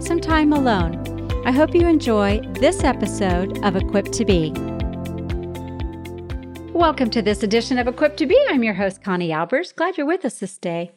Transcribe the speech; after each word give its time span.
some 0.00 0.20
time 0.20 0.52
alone, 0.52 1.42
I 1.44 1.50
hope 1.50 1.74
you 1.74 1.88
enjoy 1.88 2.40
this 2.60 2.84
episode 2.84 3.58
of 3.64 3.74
Equipped 3.74 4.12
to 4.12 4.24
Be. 4.24 4.52
Welcome 6.72 7.10
to 7.10 7.20
this 7.20 7.42
edition 7.42 7.78
of 7.78 7.88
Equipped 7.88 8.16
to 8.18 8.26
Be. 8.26 8.40
I'm 8.48 8.62
your 8.62 8.74
host, 8.74 9.02
Connie 9.02 9.30
Albers. 9.30 9.74
Glad 9.74 9.96
you're 9.96 10.06
with 10.06 10.24
us 10.24 10.38
this 10.38 10.56
day. 10.56 10.92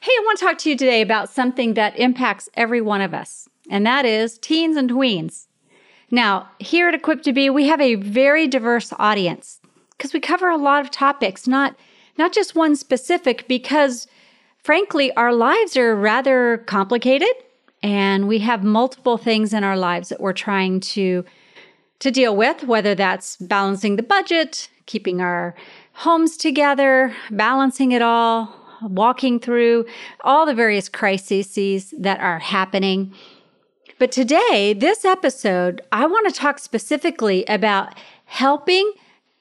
Hey, 0.00 0.10
I 0.10 0.22
want 0.24 0.40
to 0.40 0.44
talk 0.44 0.58
to 0.58 0.70
you 0.70 0.76
today 0.76 1.02
about 1.02 1.30
something 1.30 1.74
that 1.74 1.96
impacts 2.00 2.48
every 2.54 2.80
one 2.80 3.00
of 3.00 3.14
us, 3.14 3.48
and 3.70 3.86
that 3.86 4.04
is 4.04 4.38
teens 4.38 4.76
and 4.76 4.90
tweens. 4.90 5.46
Now, 6.10 6.48
here 6.58 6.88
at 6.88 6.94
Equipped 6.94 7.24
to 7.26 7.32
Be, 7.32 7.48
we 7.48 7.68
have 7.68 7.80
a 7.80 7.94
very 7.94 8.48
diverse 8.48 8.92
audience 8.98 9.60
because 9.90 10.12
we 10.12 10.18
cover 10.18 10.48
a 10.48 10.56
lot 10.56 10.80
of 10.80 10.90
topics, 10.90 11.46
not 11.46 11.76
not 12.18 12.32
just 12.32 12.56
one 12.56 12.74
specific 12.74 13.46
because 13.46 14.08
frankly, 14.58 15.12
our 15.12 15.32
lives 15.32 15.76
are 15.76 15.94
rather 15.94 16.58
complicated 16.66 17.28
and 17.82 18.28
we 18.28 18.38
have 18.40 18.64
multiple 18.64 19.18
things 19.18 19.52
in 19.52 19.64
our 19.64 19.76
lives 19.76 20.08
that 20.08 20.20
we're 20.20 20.32
trying 20.32 20.80
to 20.80 21.24
to 21.98 22.10
deal 22.10 22.36
with, 22.36 22.62
whether 22.64 22.94
that's 22.94 23.36
balancing 23.36 23.96
the 23.96 24.02
budget, 24.02 24.68
keeping 24.84 25.20
our 25.20 25.54
homes 25.94 26.36
together, 26.36 27.14
balancing 27.30 27.92
it 27.92 28.02
all, 28.02 28.54
walking 28.82 29.40
through 29.40 29.86
all 30.20 30.44
the 30.44 30.54
various 30.54 30.88
crises 30.90 31.94
that 31.98 32.20
are 32.20 32.38
happening. 32.38 33.14
But 33.98 34.12
today, 34.12 34.74
this 34.78 35.06
episode, 35.06 35.80
I 35.90 36.06
want 36.06 36.28
to 36.28 36.38
talk 36.38 36.58
specifically 36.58 37.46
about 37.46 37.94
helping 38.26 38.92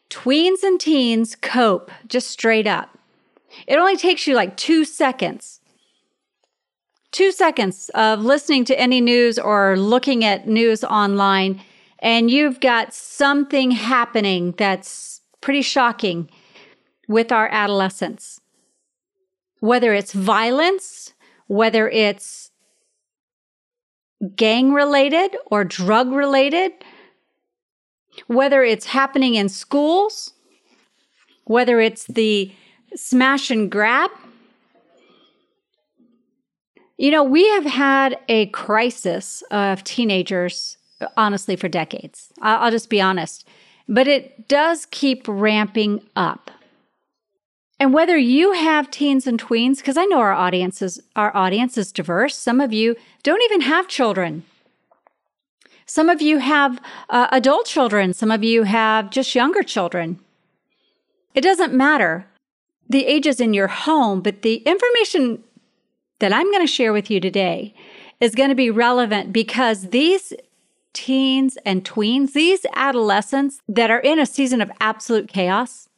tweens 0.09 0.63
and 0.63 0.79
teens 0.79 1.35
cope 1.35 1.91
just 2.07 2.29
straight 2.29 2.67
up. 2.67 2.97
It 3.67 3.77
only 3.77 3.97
takes 3.97 4.27
you 4.27 4.35
like 4.35 4.55
two 4.55 4.85
seconds. 4.85 5.54
Two 7.15 7.31
seconds 7.31 7.89
of 7.95 8.25
listening 8.25 8.65
to 8.65 8.77
any 8.77 8.99
news 8.99 9.39
or 9.39 9.77
looking 9.77 10.25
at 10.25 10.49
news 10.49 10.83
online, 10.83 11.61
and 11.99 12.29
you've 12.29 12.59
got 12.59 12.93
something 12.93 13.71
happening 13.71 14.53
that's 14.57 15.21
pretty 15.39 15.61
shocking 15.61 16.29
with 17.07 17.31
our 17.31 17.47
adolescents. 17.47 18.41
Whether 19.61 19.93
it's 19.93 20.11
violence, 20.11 21.13
whether 21.47 21.87
it's 21.87 22.51
gang 24.35 24.73
related 24.73 25.37
or 25.45 25.63
drug 25.63 26.11
related, 26.11 26.73
whether 28.27 28.61
it's 28.61 28.87
happening 28.87 29.35
in 29.35 29.47
schools, 29.47 30.33
whether 31.45 31.79
it's 31.79 32.07
the 32.07 32.53
smash 32.93 33.49
and 33.51 33.71
grab. 33.71 34.11
You 36.97 37.11
know, 37.11 37.23
we 37.23 37.47
have 37.49 37.65
had 37.65 38.17
a 38.29 38.47
crisis 38.47 39.43
of 39.51 39.83
teenagers, 39.83 40.77
honestly, 41.17 41.55
for 41.55 41.67
decades. 41.67 42.31
I'll, 42.41 42.71
just 42.71 42.89
be 42.89 43.01
honest. 43.01 43.47
But 43.87 44.07
it 44.07 44.47
does 44.47 44.87
keep 44.91 45.25
ramping 45.27 46.01
up. 46.15 46.51
And 47.79 47.93
whether 47.93 48.17
you 48.17 48.53
have 48.53 48.89
teens 48.89 49.27
and 49.27 49.41
tweens, 49.41 49.77
because 49.77 49.97
I 49.97 50.05
know 50.05 50.19
our 50.19 50.33
audiences, 50.33 51.01
our 51.17 51.35
audience 51.35 51.77
is 51.77 51.91
diverse. 51.91 52.37
Some 52.37 52.61
of 52.61 52.71
you 52.71 52.95
don't 53.23 53.43
even 53.43 53.61
have 53.61 53.89
children. 53.89 54.43
Some 55.85 56.09
of 56.09 56.21
you 56.21 56.37
have 56.37 56.81
uh, 57.09 57.27
adult 57.31 57.65
children. 57.65 58.13
Some 58.13 58.31
of 58.31 58.43
you 58.43 58.63
have 58.63 59.09
just 59.09 59.35
younger 59.35 59.61
children. 59.61 60.19
It 61.33 61.41
doesn't 61.41 61.73
matter 61.73 62.25
the 62.87 63.05
ages 63.05 63.41
in 63.41 63.53
your 63.53 63.67
home, 63.67 64.21
but 64.21 64.41
the 64.41 64.57
information 64.57 65.43
that 66.19 66.33
I'm 66.33 66.49
going 66.51 66.65
to 66.65 66.71
share 66.71 66.93
with 66.93 67.09
you 67.09 67.19
today 67.19 67.73
is 68.19 68.35
going 68.35 68.49
to 68.49 68.55
be 68.55 68.69
relevant 68.69 69.33
because 69.33 69.89
these 69.89 70.33
teens 70.93 71.57
and 71.65 71.83
tweens, 71.83 72.33
these 72.33 72.65
adolescents 72.75 73.59
that 73.67 73.91
are 73.91 73.99
in 73.99 74.19
a 74.19 74.25
season 74.25 74.61
of 74.61 74.71
absolute 74.79 75.27
chaos, 75.27 75.89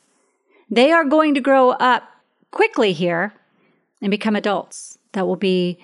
they 0.70 0.92
are 0.92 1.06
going 1.06 1.34
to 1.36 1.42
grow 1.42 1.72
up 1.72 2.04
quickly 2.52 2.94
here 2.94 3.34
and 4.02 4.12
become 4.12 4.36
adults 4.36 4.98
that 5.14 5.28
will 5.28 5.36
be 5.36 5.80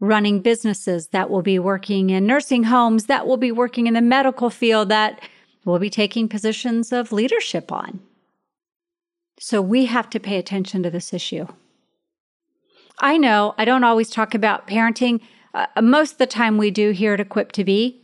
running 0.00 0.40
businesses, 0.40 1.08
that 1.08 1.30
will 1.30 1.42
be 1.42 1.58
working 1.58 2.10
in 2.10 2.26
nursing 2.26 2.64
homes, 2.64 3.06
that 3.06 3.26
will 3.26 3.36
be 3.36 3.52
working 3.52 3.86
in 3.86 3.94
the 3.94 4.00
medical 4.00 4.50
field, 4.50 4.88
that 4.88 5.20
will 5.64 5.78
be 5.78 5.90
taking 5.90 6.28
positions 6.28 6.92
of 6.92 7.12
leadership 7.12 7.70
on. 7.70 8.00
So 9.38 9.62
we 9.62 9.86
have 9.86 10.10
to 10.10 10.20
pay 10.20 10.38
attention 10.38 10.82
to 10.82 10.90
this 10.90 11.12
issue. 11.12 11.46
I 13.02 13.18
know 13.18 13.54
I 13.58 13.64
don't 13.64 13.84
always 13.84 14.08
talk 14.08 14.34
about 14.34 14.66
parenting. 14.66 15.20
Uh, 15.52 15.66
most 15.82 16.12
of 16.12 16.18
the 16.18 16.26
time 16.26 16.56
we 16.56 16.70
do 16.70 16.92
here 16.92 17.12
at 17.12 17.20
Equipped 17.20 17.54
to 17.56 17.64
Be. 17.64 17.98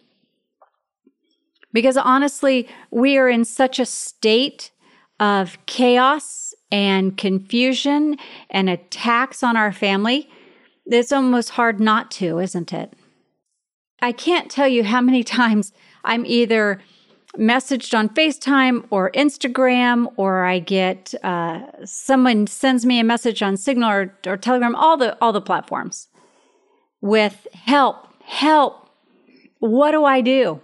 Because 1.72 1.96
honestly, 1.96 2.68
we 2.90 3.16
are 3.16 3.28
in 3.28 3.44
such 3.44 3.78
a 3.78 3.86
state 3.86 4.72
of 5.20 5.58
chaos 5.66 6.54
and 6.70 7.16
confusion 7.16 8.16
and 8.50 8.68
attacks 8.68 9.42
on 9.42 9.56
our 9.56 9.72
family, 9.72 10.28
it's 10.86 11.12
almost 11.12 11.50
hard 11.50 11.80
not 11.80 12.10
to, 12.12 12.38
isn't 12.38 12.72
it? 12.72 12.94
I 14.00 14.12
can't 14.12 14.50
tell 14.50 14.68
you 14.68 14.84
how 14.84 15.00
many 15.00 15.24
times 15.38 15.72
I'm 16.04 16.24
either 16.26 16.80
messaged 17.38 17.96
on 17.96 18.08
FaceTime 18.08 18.84
or 18.90 19.10
Instagram, 19.12 20.12
or 20.16 20.44
I 20.44 20.58
get 20.58 21.14
uh, 21.22 21.60
someone 21.84 22.46
sends 22.46 22.84
me 22.84 22.98
a 22.98 23.04
message 23.04 23.42
on 23.42 23.56
Signal 23.56 23.90
or, 23.90 24.14
or 24.26 24.36
Telegram, 24.36 24.74
all 24.74 24.96
the 24.96 25.16
all 25.22 25.32
the 25.32 25.40
platforms 25.40 26.08
with 27.00 27.46
help, 27.52 28.08
help. 28.24 28.90
What 29.60 29.92
do 29.92 30.04
I 30.04 30.20
do? 30.20 30.60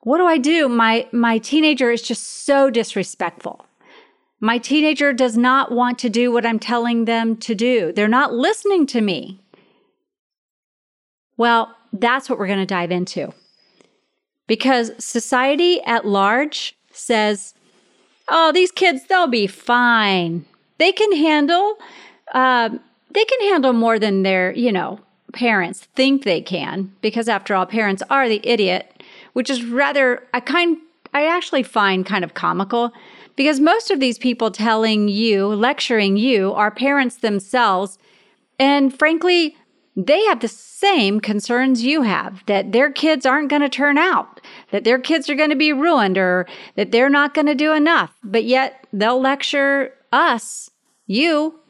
What 0.00 0.18
do 0.18 0.26
I 0.26 0.38
do? 0.38 0.68
My 0.68 1.06
my 1.12 1.38
teenager 1.38 1.90
is 1.90 2.02
just 2.02 2.44
so 2.44 2.70
disrespectful. 2.70 3.64
My 4.40 4.58
teenager 4.58 5.12
does 5.12 5.36
not 5.36 5.72
want 5.72 5.98
to 6.00 6.08
do 6.08 6.30
what 6.30 6.46
I'm 6.46 6.60
telling 6.60 7.06
them 7.06 7.36
to 7.38 7.54
do. 7.54 7.92
They're 7.92 8.06
not 8.06 8.32
listening 8.32 8.86
to 8.88 9.00
me. 9.00 9.40
Well, 11.36 11.74
that's 11.92 12.30
what 12.30 12.38
we're 12.38 12.46
going 12.46 12.60
to 12.60 12.66
dive 12.66 12.92
into 12.92 13.32
because 14.48 14.90
society 14.98 15.80
at 15.82 16.04
large 16.04 16.76
says, 16.90 17.54
oh, 18.26 18.50
these 18.50 18.72
kids, 18.72 19.06
they'll 19.06 19.28
be 19.28 19.46
fine. 19.46 20.44
They 20.78 20.90
can 20.90 21.12
handle, 21.16 21.76
uh, 22.34 22.70
they 23.10 23.24
can 23.24 23.40
handle 23.50 23.72
more 23.72 24.00
than 24.00 24.24
their, 24.24 24.52
you 24.52 24.72
know, 24.72 24.98
parents 25.32 25.84
think 25.94 26.24
they 26.24 26.40
can, 26.40 26.92
because 27.00 27.28
after 27.28 27.54
all, 27.54 27.66
parents 27.66 28.02
are 28.10 28.28
the 28.28 28.40
idiot, 28.42 29.04
which 29.34 29.50
is 29.50 29.64
rather, 29.64 30.22
I 30.34 30.40
kind, 30.40 30.78
I 31.14 31.26
actually 31.26 31.62
find 31.62 32.04
kind 32.04 32.24
of 32.24 32.34
comical 32.34 32.92
because 33.36 33.60
most 33.60 33.90
of 33.90 34.00
these 34.00 34.18
people 34.18 34.50
telling 34.50 35.08
you, 35.08 35.46
lecturing 35.46 36.16
you, 36.16 36.52
are 36.54 36.72
parents 36.72 37.16
themselves. 37.16 37.98
And 38.58 38.96
frankly, 38.98 39.56
they 39.94 40.24
have 40.26 40.40
the 40.40 40.48
same 40.48 41.20
concerns 41.20 41.84
you 41.84 42.02
have 42.02 42.44
that 42.46 42.72
their 42.72 42.90
kids 42.90 43.26
aren't 43.26 43.50
going 43.50 43.62
to 43.62 43.68
turn 43.68 43.98
out, 43.98 44.37
that 44.70 44.84
their 44.84 44.98
kids 44.98 45.28
are 45.28 45.34
going 45.34 45.50
to 45.50 45.56
be 45.56 45.72
ruined, 45.72 46.18
or 46.18 46.46
that 46.76 46.92
they're 46.92 47.10
not 47.10 47.34
going 47.34 47.46
to 47.46 47.54
do 47.54 47.72
enough. 47.72 48.14
But 48.22 48.44
yet 48.44 48.86
they'll 48.92 49.20
lecture 49.20 49.94
us, 50.12 50.70
you, 51.06 51.60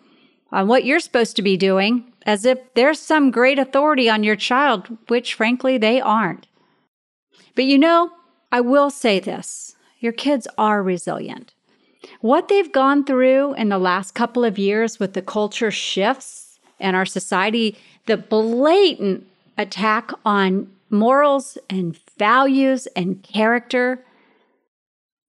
on 0.51 0.69
what 0.69 0.85
you're 0.85 1.01
supposed 1.01 1.37
to 1.37 1.43
be 1.43 1.57
doing 1.57 2.13
as 2.29 2.45
if 2.45 2.59
there's 2.75 3.01
some 3.01 3.31
great 3.31 3.59
authority 3.59 4.09
on 4.11 4.23
your 4.23 4.37
child, 4.37 4.87
which 5.09 5.33
frankly 5.33 5.79
they 5.79 5.99
aren't. 5.99 6.47
But 7.55 7.65
you 7.65 7.79
know, 7.79 8.11
I 8.53 8.61
will 8.61 8.91
say 8.91 9.19
this 9.19 9.77
your 9.99 10.13
kids 10.13 10.47
are 10.59 10.83
resilient. 10.83 11.55
What 12.21 12.49
they've 12.49 12.71
gone 12.71 13.05
through 13.05 13.55
in 13.55 13.71
the 13.71 13.79
last 13.79 14.15
couple 14.15 14.45
of 14.45 14.59
years 14.59 15.01
with 15.01 15.15
the 15.15 15.23
culture 15.23 15.71
shifts 15.71 16.59
and 16.79 16.95
our 16.95 17.07
society 17.07 17.77
the 18.05 18.17
blatant 18.17 19.27
attack 19.57 20.11
on 20.25 20.71
morals 20.91 21.59
and 21.69 21.99
values 22.19 22.87
and 22.97 23.23
character, 23.23 24.05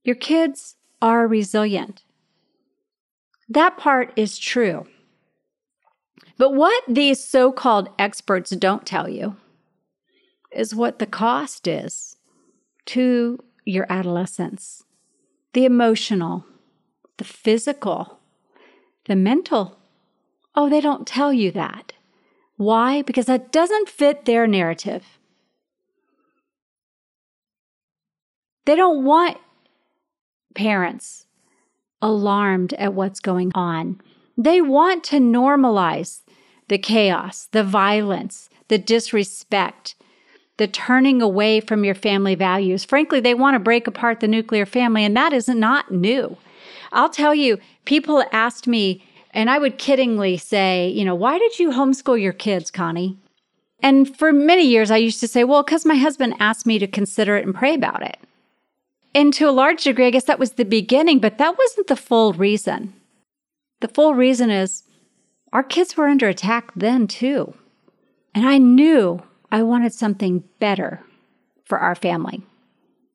your 0.03 0.15
kids 0.15 0.75
are 1.01 1.27
resilient. 1.27 2.03
That 3.47 3.77
part 3.77 4.13
is 4.15 4.37
true. 4.37 4.87
But 6.37 6.53
what 6.53 6.83
these 6.87 7.23
so 7.23 7.51
called 7.51 7.89
experts 7.99 8.51
don't 8.51 8.85
tell 8.85 9.09
you 9.09 9.35
is 10.51 10.73
what 10.73 10.99
the 10.99 11.05
cost 11.05 11.67
is 11.67 12.15
to 12.85 13.39
your 13.65 13.85
adolescence 13.89 14.83
the 15.53 15.65
emotional, 15.65 16.45
the 17.17 17.23
physical, 17.23 18.19
the 19.05 19.15
mental. 19.15 19.79
Oh, 20.55 20.69
they 20.69 20.79
don't 20.79 21.07
tell 21.07 21.33
you 21.33 21.51
that. 21.51 21.93
Why? 22.55 23.01
Because 23.01 23.25
that 23.25 23.51
doesn't 23.51 23.89
fit 23.89 24.25
their 24.25 24.45
narrative. 24.45 25.18
They 28.69 28.75
don't 28.75 29.03
want 29.03 29.39
parents 30.53 31.25
alarmed 32.03 32.75
at 32.75 32.93
what's 32.93 33.19
going 33.19 33.51
on. 33.55 33.99
They 34.37 34.61
want 34.61 35.03
to 35.05 35.15
normalize 35.15 36.21
the 36.67 36.77
chaos, 36.77 37.47
the 37.51 37.63
violence, 37.63 38.47
the 38.67 38.77
disrespect, 38.77 39.95
the 40.57 40.67
turning 40.67 41.19
away 41.19 41.61
from 41.61 41.83
your 41.83 41.95
family 41.95 42.35
values. 42.35 42.85
Frankly, 42.85 43.19
they 43.19 43.33
want 43.33 43.55
to 43.55 43.59
break 43.59 43.87
apart 43.87 44.19
the 44.19 44.27
nuclear 44.27 44.67
family, 44.67 45.03
and 45.03 45.17
that 45.17 45.33
is 45.33 45.47
not 45.49 45.91
new. 45.91 46.37
I'll 46.91 47.09
tell 47.09 47.33
you, 47.33 47.57
people 47.85 48.23
asked 48.31 48.67
me, 48.67 49.03
and 49.31 49.49
I 49.49 49.57
would 49.57 49.79
kiddingly 49.79 50.39
say, 50.39 50.89
you 50.89 51.03
know, 51.03 51.15
why 51.15 51.39
did 51.39 51.57
you 51.57 51.71
homeschool 51.71 52.21
your 52.21 52.33
kids, 52.33 52.69
Connie? 52.69 53.17
And 53.79 54.15
for 54.15 54.31
many 54.31 54.67
years, 54.67 54.91
I 54.91 54.97
used 54.97 55.21
to 55.21 55.27
say, 55.27 55.43
well, 55.43 55.63
because 55.63 55.87
my 55.87 55.95
husband 55.95 56.35
asked 56.39 56.67
me 56.67 56.77
to 56.77 56.85
consider 56.85 57.35
it 57.35 57.47
and 57.47 57.55
pray 57.55 57.73
about 57.73 58.03
it. 58.03 58.17
And 59.19 59.33
to 59.33 59.49
a 59.49 59.51
large 59.51 59.83
degree, 59.83 60.07
I 60.07 60.11
guess 60.11 60.23
that 60.23 60.39
was 60.39 60.51
the 60.51 60.63
beginning, 60.63 61.19
but 61.19 61.39
that 61.39 61.57
wasn't 61.57 61.87
the 61.87 61.97
full 61.97 62.31
reason. 62.31 62.93
The 63.81 63.89
full 63.89 64.13
reason 64.13 64.49
is 64.49 64.83
our 65.51 65.61
kids 65.61 65.97
were 65.97 66.07
under 66.07 66.29
attack 66.29 66.71
then, 66.73 67.05
too. 67.05 67.53
And 68.33 68.47
I 68.47 68.59
knew 68.59 69.21
I 69.51 69.61
wanted 69.61 69.91
something 69.91 70.45
better 70.61 71.03
for 71.65 71.79
our 71.79 71.95
family, 71.95 72.43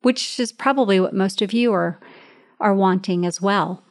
which 0.03 0.39
is 0.39 0.51
probably 0.51 0.99
what 0.99 1.15
most 1.15 1.41
of 1.41 1.53
you 1.53 1.73
are, 1.73 1.99
are 2.59 2.75
wanting 2.75 3.25
as 3.25 3.41
well. 3.41 3.81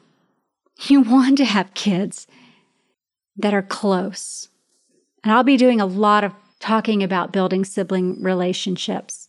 You 0.82 1.00
want 1.16 1.36
to 1.38 1.44
have 1.44 1.74
kids 1.74 2.28
that 3.36 3.54
are 3.54 3.60
close. 3.60 4.50
And 5.24 5.32
I'll 5.32 5.42
be 5.42 5.56
doing 5.56 5.80
a 5.80 5.86
lot 5.86 6.22
of 6.22 6.32
talking 6.60 7.02
about 7.02 7.32
building 7.32 7.64
sibling 7.64 8.22
relationships. 8.22 9.23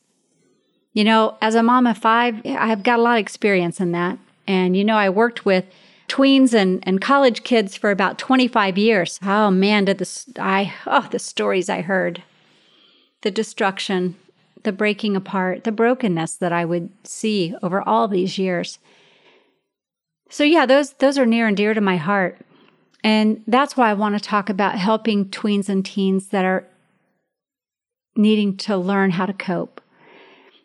You 0.96 1.04
know, 1.04 1.38
as 1.42 1.56
a 1.56 1.62
mom 1.62 1.88
of 1.88 1.98
five, 1.98 2.42
I've 2.46 2.82
got 2.82 3.00
a 3.00 3.02
lot 3.02 3.18
of 3.18 3.22
experience 3.22 3.82
in 3.82 3.92
that. 3.92 4.18
And, 4.48 4.78
you 4.78 4.86
know, 4.86 4.96
I 4.96 5.10
worked 5.10 5.46
with 5.46 5.66
tweens 6.08 6.54
and, 6.54 6.82
and 6.88 7.02
college 7.02 7.44
kids 7.44 7.76
for 7.76 7.92
about 7.92 8.18
25 8.18 8.78
years. 8.78 9.20
Oh 9.22 9.52
man, 9.52 9.86
did 9.86 9.98
this, 9.98 10.26
I, 10.40 10.74
oh, 10.88 11.06
the 11.12 11.20
stories 11.20 11.70
I 11.70 11.82
heard, 11.82 12.24
the 13.24 13.32
destruction, 13.32 14.16
the 14.64 14.72
breaking 14.72 15.18
apart, 15.18 15.66
the 15.66 15.74
brokenness 15.74 16.38
that 16.38 16.54
I 16.54 16.64
would 16.64 16.90
see 17.04 17.54
over 17.62 17.82
all 17.82 18.08
these 18.08 18.38
years. 18.38 18.80
So 20.30 20.46
yeah, 20.46 20.66
those, 20.66 20.94
those 20.94 21.18
are 21.18 21.26
near 21.26 21.46
and 21.46 21.58
dear 21.58 21.74
to 21.74 21.82
my 21.82 21.98
heart. 21.98 22.38
And 23.04 23.44
that's 23.48 23.76
why 23.76 23.90
I 23.90 23.96
want 23.96 24.16
to 24.16 24.22
talk 24.22 24.50
about 24.50 24.78
helping 24.78 25.26
tweens 25.26 25.68
and 25.68 25.86
teens 25.86 26.30
that 26.30 26.46
are 26.46 26.66
needing 28.16 28.56
to 28.58 28.78
learn 28.78 29.12
how 29.12 29.26
to 29.26 29.34
cope. 29.34 29.82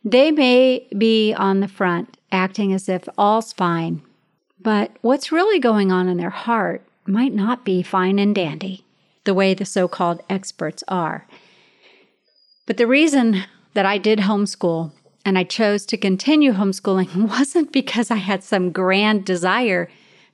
They 0.05 0.31
may 0.31 0.87
be 0.97 1.35
on 1.35 1.61
the 1.61 1.69
front 1.69 2.17
acting 2.33 2.73
as 2.73 2.89
if 2.89 3.09
all's 3.19 3.53
fine, 3.53 4.03
but 4.61 4.93
what's 5.03 5.33
really 5.33 5.59
going 5.59 5.93
on 5.93 6.09
in 6.09 6.17
their 6.17 6.31
heart 6.31 6.87
might 7.07 7.35
not 7.35 7.65
be 7.65 7.83
fine 7.83 8.19
and 8.19 8.35
dandy, 8.35 8.85
the 9.25 9.35
way 9.35 9.53
the 9.53 9.65
so 9.65 9.89
called 9.89 10.23
experts 10.31 10.83
are. 10.89 11.27
But 12.67 12.77
the 12.77 12.87
reason 12.87 13.45
that 13.75 13.87
I 13.87 13.99
did 13.99 14.21
homeschool 14.21 14.93
and 15.25 15.37
I 15.37 15.45
chose 15.45 15.85
to 15.87 15.97
continue 15.97 16.53
homeschooling 16.53 17.15
wasn't 17.29 17.73
because 17.73 18.11
I 18.11 18.17
had 18.17 18.43
some 18.43 18.73
grand 18.73 19.25
desire 19.25 19.89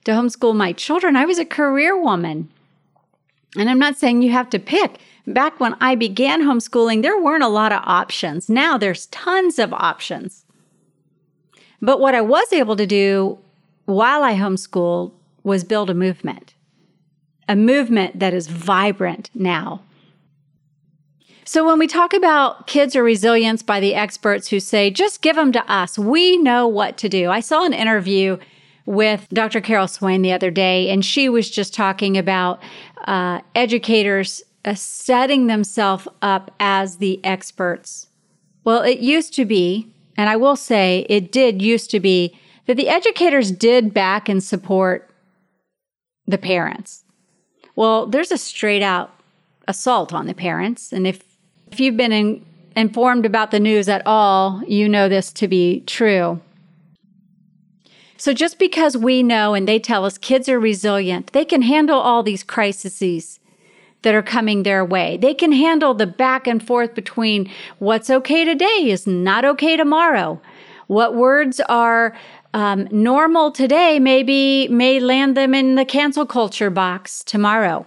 to 0.05 0.11
homeschool 0.11 0.55
my 0.55 0.71
children. 0.71 1.15
I 1.15 1.25
was 1.25 1.39
a 1.39 1.45
career 1.45 1.99
woman. 1.99 2.49
And 3.57 3.69
I'm 3.69 3.79
not 3.79 3.97
saying 3.97 4.21
you 4.21 4.31
have 4.31 4.49
to 4.51 4.59
pick. 4.59 4.99
Back 5.27 5.59
when 5.59 5.75
I 5.81 5.95
began 5.95 6.41
homeschooling, 6.41 7.01
there 7.01 7.19
weren't 7.19 7.43
a 7.43 7.49
lot 7.49 7.73
of 7.73 7.81
options. 7.83 8.49
Now 8.49 8.77
there's 8.77 9.07
tons 9.07 9.59
of 9.59 9.73
options. 9.73 10.45
But 11.81 11.99
what 11.99 12.15
I 12.15 12.21
was 12.21 12.51
able 12.53 12.77
to 12.77 12.87
do 12.87 13.37
while 13.85 14.23
I 14.23 14.35
homeschooled 14.35 15.11
was 15.43 15.65
build 15.65 15.89
a 15.89 15.93
movement, 15.93 16.53
a 17.47 17.57
movement 17.57 18.19
that 18.19 18.33
is 18.33 18.47
vibrant 18.47 19.29
now. 19.33 19.81
So, 21.43 21.65
when 21.65 21.79
we 21.79 21.87
talk 21.87 22.13
about 22.13 22.67
kids 22.67 22.93
or 22.93 23.03
resilience 23.03 23.63
by 23.63 23.79
the 23.79 23.95
experts 23.95 24.49
who 24.49 24.59
say, 24.59 24.89
just 24.89 25.21
give 25.21 25.37
them 25.37 25.53
to 25.53 25.71
us, 25.71 25.97
we 25.97 26.37
know 26.37 26.67
what 26.67 26.97
to 26.97 27.07
do. 27.07 27.29
I 27.29 27.39
saw 27.39 27.63
an 27.63 27.71
interview 27.71 28.37
with 28.85 29.27
Dr. 29.29 29.61
Carol 29.61 29.87
Swain 29.87 30.21
the 30.21 30.33
other 30.33 30.51
day, 30.51 30.89
and 30.89 31.05
she 31.05 31.29
was 31.29 31.49
just 31.49 31.73
talking 31.73 32.17
about 32.17 32.61
uh, 33.05 33.39
educators 33.55 34.43
uh, 34.67 34.75
setting 34.75 35.47
themselves 35.47 36.07
up 36.21 36.53
as 36.59 36.97
the 36.97 37.23
experts. 37.23 38.07
Well, 38.65 38.81
it 38.81 38.99
used 38.99 39.33
to 39.35 39.45
be, 39.45 39.87
and 40.17 40.29
I 40.29 40.35
will 40.35 40.57
say 40.57 41.05
it 41.07 41.31
did 41.31 41.61
used 41.61 41.89
to 41.91 42.01
be, 42.01 42.37
that 42.65 42.75
the 42.75 42.89
educators 42.89 43.49
did 43.49 43.93
back 43.93 44.27
and 44.27 44.43
support 44.43 45.09
the 46.27 46.37
parents. 46.37 47.05
Well, 47.77 48.07
there's 48.07 48.31
a 48.31 48.37
straight 48.37 48.83
out 48.83 49.09
assault 49.69 50.13
on 50.13 50.27
the 50.27 50.33
parents. 50.33 50.91
And 50.91 51.07
if, 51.07 51.23
if 51.71 51.79
you've 51.79 51.95
been 51.95 52.11
in, 52.11 52.45
informed 52.75 53.25
about 53.25 53.51
the 53.51 53.61
news 53.61 53.87
at 53.87 54.05
all, 54.05 54.61
you 54.67 54.89
know 54.89 55.07
this 55.07 55.31
to 55.33 55.47
be 55.47 55.79
true. 55.81 56.41
So 58.17 58.33
just 58.33 58.59
because 58.59 58.97
we 58.97 59.23
know 59.23 59.53
and 59.53 59.65
they 59.65 59.79
tell 59.79 60.03
us 60.03 60.17
kids 60.17 60.49
are 60.49 60.59
resilient, 60.59 61.31
they 61.31 61.45
can 61.45 61.61
handle 61.61 61.99
all 61.99 62.21
these 62.21 62.43
crises 62.43 63.36
that 64.07 64.15
are 64.15 64.23
coming 64.23 64.63
their 64.63 64.85
way. 64.85 65.17
They 65.17 65.33
can 65.33 65.51
handle 65.51 65.93
the 65.93 66.07
back 66.07 66.47
and 66.47 66.65
forth 66.65 66.95
between 66.95 67.51
what's 67.79 68.09
okay 68.09 68.45
today 68.45 68.89
is 68.89 69.05
not 69.05 69.43
okay 69.43 69.75
tomorrow. 69.75 70.39
What 70.87 71.13
words 71.13 71.59
are 71.67 72.17
um, 72.53 72.87
normal 72.89 73.51
today 73.51 73.99
maybe 73.99 74.69
may 74.69 75.01
land 75.01 75.35
them 75.35 75.53
in 75.53 75.75
the 75.75 75.83
cancel 75.83 76.25
culture 76.25 76.69
box 76.69 77.21
tomorrow. 77.21 77.85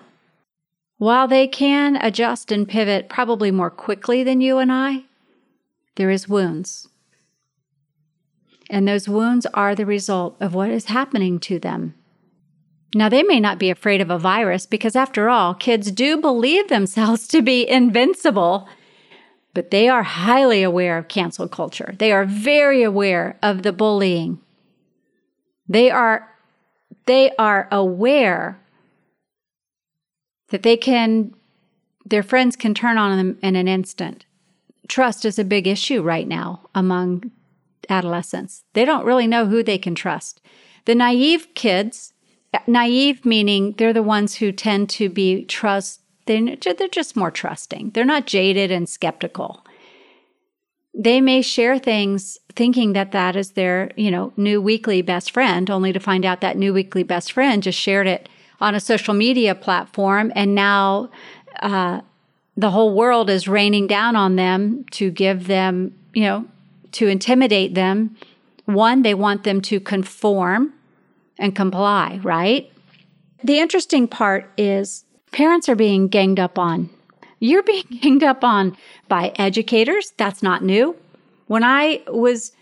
While 0.99 1.27
they 1.27 1.49
can 1.49 1.97
adjust 1.97 2.53
and 2.53 2.69
pivot 2.69 3.09
probably 3.09 3.51
more 3.51 3.71
quickly 3.71 4.23
than 4.23 4.43
you 4.43 4.59
and 4.59 4.71
I, 4.71 5.05
there 5.97 6.11
is 6.11 6.29
wounds. 6.29 6.87
And 8.69 8.87
those 8.87 9.09
wounds 9.09 9.47
are 9.55 9.75
the 9.75 9.87
result 9.87 10.37
of 10.39 10.53
what 10.53 10.69
is 10.69 10.85
happening 10.85 11.39
to 11.41 11.59
them. 11.59 11.95
Now, 12.95 13.09
they 13.09 13.23
may 13.23 13.39
not 13.39 13.59
be 13.59 13.71
afraid 13.71 14.01
of 14.01 14.11
a 14.11 14.19
virus 14.19 14.67
because, 14.67 14.97
after 14.97 15.29
all, 15.29 15.55
kids 15.55 15.93
do 15.93 16.17
believe 16.17 16.69
themselves 16.69 17.29
to 17.29 17.41
be 17.41 17.69
invincible 17.69 18.69
but 19.53 19.71
they 19.71 19.89
are 19.89 20.03
highly 20.03 20.63
aware 20.63 20.99
of 20.99 21.09
cancel 21.09 21.49
culture. 21.49 21.95
They 21.99 22.13
are 22.13 22.25
very 22.25 22.83
aware 22.83 23.39
of 23.43 23.63
the 23.63 23.73
bullying. 23.73 24.39
They 25.69 25.91
are 25.91 26.29
they 27.07 27.31
are 27.39 27.69
aware 27.71 28.61
that 30.49 30.63
they 30.63 30.77
can 30.77 31.35
their 32.05 32.23
friends 32.23 32.57
can 32.57 32.75
turn 32.75 32.99
on 32.99 33.17
them 33.17 33.39
in 33.43 33.57
an 33.57 33.69
instant. 33.69 34.25
Trust 34.89 35.25
is 35.25 35.39
a 35.39 35.45
big 35.45 35.67
issue 35.67 36.03
right 36.03 36.27
now 36.27 36.69
among 36.75 37.31
adolescents. 37.89 38.65
They 38.73 38.85
don't 38.85 39.05
really 39.05 39.27
know 39.27 39.47
who 39.47 39.63
they 39.63 39.79
can 39.79 39.95
trust. 39.95 40.41
The 40.87 40.95
naive 40.95 41.55
kids, 41.55 42.15
naive 42.67 43.25
meaning 43.25 43.75
they're 43.79 43.93
the 43.93 44.03
ones 44.03 44.37
who 44.37 44.53
tend 44.53 44.89
to 44.91 45.09
be 45.09 45.45
trust 45.45 46.01
they're, 46.31 46.75
they're 46.75 46.89
just 46.89 47.17
more 47.17 47.31
trusting. 47.31 47.91
They're 47.91 48.05
not 48.05 48.27
jaded 48.27 48.71
and 48.71 48.89
skeptical. 48.89 49.65
They 50.95 51.21
may 51.21 51.43
share 51.43 51.79
things 51.79 52.39
thinking 52.55 52.93
that 52.93 53.13
that 53.13 53.37
is 53.37 53.53
their, 53.53 53.91
you 53.97 54.11
know, 54.11 54.33
new 54.37 54.61
weekly 54.61 55.03
best 55.03 55.31
friend, 55.31 55.71
only 55.71 55.93
to 55.93 56.01
find 56.01 56.25
out 56.25 56.41
that 56.41 56.57
new 56.57 56.75
weekly 56.75 57.03
best 57.03 57.33
friend 57.33 57.63
just 57.63 57.79
shared 57.79 58.07
it 58.07 58.29
on 58.61 58.75
a 58.75 58.81
social 58.81 59.15
media 59.15 59.55
platform, 59.55 60.31
and 60.35 60.55
now 60.55 61.11
uh, 61.61 62.01
the 62.57 62.71
whole 62.71 62.95
world 62.95 63.31
is 63.31 63.49
raining 63.49 63.87
down 63.87 64.17
on 64.17 64.37
them 64.37 64.85
to 64.91 65.11
give 65.11 65.47
them, 65.47 65.95
you 66.13 66.25
know, 66.25 66.45
to 66.93 67.09
intimidate 67.09 67.75
them. 67.75 68.17
One, 68.67 69.03
they 69.03 69.15
want 69.15 69.45
them 69.45 69.61
to 69.63 69.81
conform 69.81 70.75
and 71.41 71.57
comply, 71.57 72.21
right? 72.23 72.71
The 73.43 73.59
interesting 73.59 74.07
part 74.07 74.51
is 74.57 75.05
Parents 75.33 75.69
are 75.69 75.77
being 75.77 76.09
ganged 76.09 76.41
up 76.41 76.59
on. 76.59 76.91
You're 77.39 77.63
being 77.75 77.85
ganged 78.01 78.23
up 78.23 78.45
on 78.45 78.77
by 79.09 79.33
educators. 79.37 80.13
That's 80.17 80.43
not 80.43 80.63
new. 80.63 80.97
When 81.47 81.65
I 81.65 82.03
was 82.07 82.53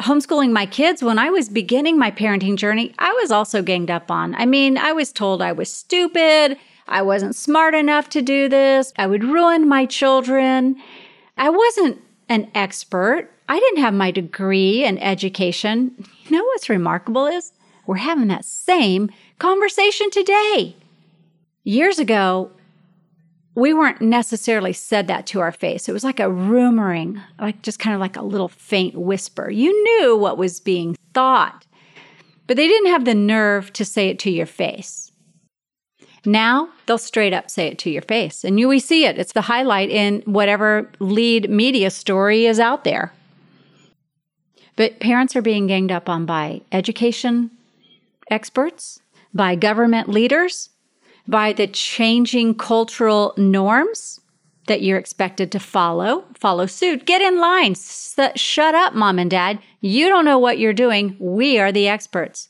homeschooling 0.00 0.52
my 0.52 0.64
kids, 0.64 1.02
when 1.02 1.18
I 1.18 1.30
was 1.30 1.48
beginning 1.48 1.98
my 1.98 2.10
parenting 2.10 2.56
journey, 2.56 2.94
I 2.98 3.12
was 3.20 3.30
also 3.30 3.62
ganged 3.62 3.90
up 3.90 4.10
on. 4.10 4.34
I 4.36 4.46
mean, 4.46 4.78
I 4.78 4.92
was 4.92 5.12
told 5.12 5.42
I 5.42 5.52
was 5.52 5.72
stupid. 5.72 6.56
I 6.86 7.02
wasn't 7.02 7.34
smart 7.34 7.74
enough 7.74 8.08
to 8.10 8.22
do 8.22 8.48
this. 8.48 8.92
I 8.96 9.06
would 9.06 9.24
ruin 9.24 9.68
my 9.68 9.84
children. 9.84 10.76
I 11.36 11.50
wasn't 11.50 12.00
an 12.28 12.50
expert. 12.54 13.30
I 13.48 13.58
didn't 13.58 13.82
have 13.82 13.94
my 13.94 14.10
degree 14.10 14.84
in 14.84 14.98
education. 14.98 15.92
You 16.24 16.36
know 16.36 16.44
what's 16.44 16.68
remarkable 16.68 17.26
is 17.26 17.52
we're 17.88 17.96
having 17.96 18.28
that 18.28 18.44
same 18.44 19.10
conversation 19.38 20.10
today. 20.10 20.76
Years 21.64 21.98
ago, 21.98 22.50
we 23.54 23.72
weren't 23.72 24.02
necessarily 24.02 24.74
said 24.74 25.06
that 25.06 25.26
to 25.28 25.40
our 25.40 25.50
face. 25.50 25.88
It 25.88 25.94
was 25.94 26.04
like 26.04 26.20
a 26.20 26.24
rumoring, 26.24 27.20
like 27.40 27.62
just 27.62 27.78
kind 27.78 27.94
of 27.94 28.00
like 28.00 28.16
a 28.16 28.22
little 28.22 28.48
faint 28.48 28.94
whisper. 28.94 29.50
You 29.50 29.72
knew 29.82 30.18
what 30.18 30.36
was 30.36 30.60
being 30.60 30.98
thought, 31.14 31.66
but 32.46 32.58
they 32.58 32.68
didn't 32.68 32.92
have 32.92 33.06
the 33.06 33.14
nerve 33.14 33.72
to 33.72 33.86
say 33.86 34.08
it 34.08 34.18
to 34.20 34.30
your 34.30 34.46
face. 34.46 35.10
Now 36.26 36.68
they'll 36.84 36.98
straight 36.98 37.32
up 37.32 37.50
say 37.50 37.68
it 37.68 37.78
to 37.78 37.90
your 37.90 38.02
face, 38.02 38.44
and 38.44 38.60
you 38.60 38.68
we 38.68 38.80
see 38.80 39.06
it. 39.06 39.18
It's 39.18 39.32
the 39.32 39.40
highlight 39.40 39.88
in 39.88 40.20
whatever 40.26 40.90
lead 40.98 41.48
media 41.48 41.88
story 41.88 42.44
is 42.44 42.60
out 42.60 42.84
there. 42.84 43.14
But 44.76 45.00
parents 45.00 45.34
are 45.36 45.42
being 45.42 45.66
ganged 45.66 45.90
up 45.90 46.10
on 46.10 46.26
by 46.26 46.60
education 46.70 47.50
experts, 48.30 49.00
by 49.34 49.54
government 49.54 50.08
leaders, 50.08 50.70
by 51.26 51.52
the 51.52 51.66
changing 51.66 52.54
cultural 52.54 53.34
norms 53.36 54.20
that 54.66 54.82
you're 54.82 54.98
expected 54.98 55.50
to 55.52 55.58
follow, 55.58 56.24
follow 56.34 56.66
suit. 56.66 57.06
Get 57.06 57.20
in 57.20 57.40
line. 57.40 57.72
S- 57.72 58.16
shut 58.36 58.74
up, 58.74 58.94
mom 58.94 59.18
and 59.18 59.30
dad. 59.30 59.58
You 59.80 60.08
don't 60.08 60.24
know 60.24 60.38
what 60.38 60.58
you're 60.58 60.72
doing. 60.72 61.16
We 61.18 61.58
are 61.58 61.72
the 61.72 61.88
experts. 61.88 62.48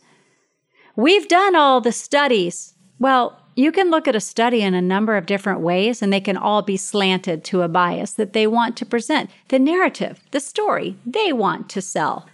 We've 0.97 1.29
done 1.29 1.55
all 1.55 1.81
the 1.81 1.93
studies. 1.93 2.75
Well, 2.99 3.41
you 3.55 3.73
can 3.73 3.91
look 3.91 4.07
at 4.07 4.17
a 4.17 4.21
study 4.21 4.63
in 4.63 4.75
a 4.75 4.83
number 4.83 5.17
of 5.17 5.27
different 5.27 5.61
ways, 5.61 6.03
and 6.03 6.13
they 6.13 6.21
can 6.21 6.37
all 6.37 6.63
be 6.63 6.77
slanted 6.77 7.45
to 7.45 7.63
a 7.63 7.69
bias 7.69 8.13
that 8.13 8.33
they 8.33 8.47
want 8.47 8.77
to 8.77 8.87
present, 8.87 9.31
the 9.49 9.59
narrative, 9.59 10.21
the 10.31 10.41
story 10.41 10.97
they 11.05 11.33
want 11.33 11.69
to 11.71 11.83
sell. 11.83 12.29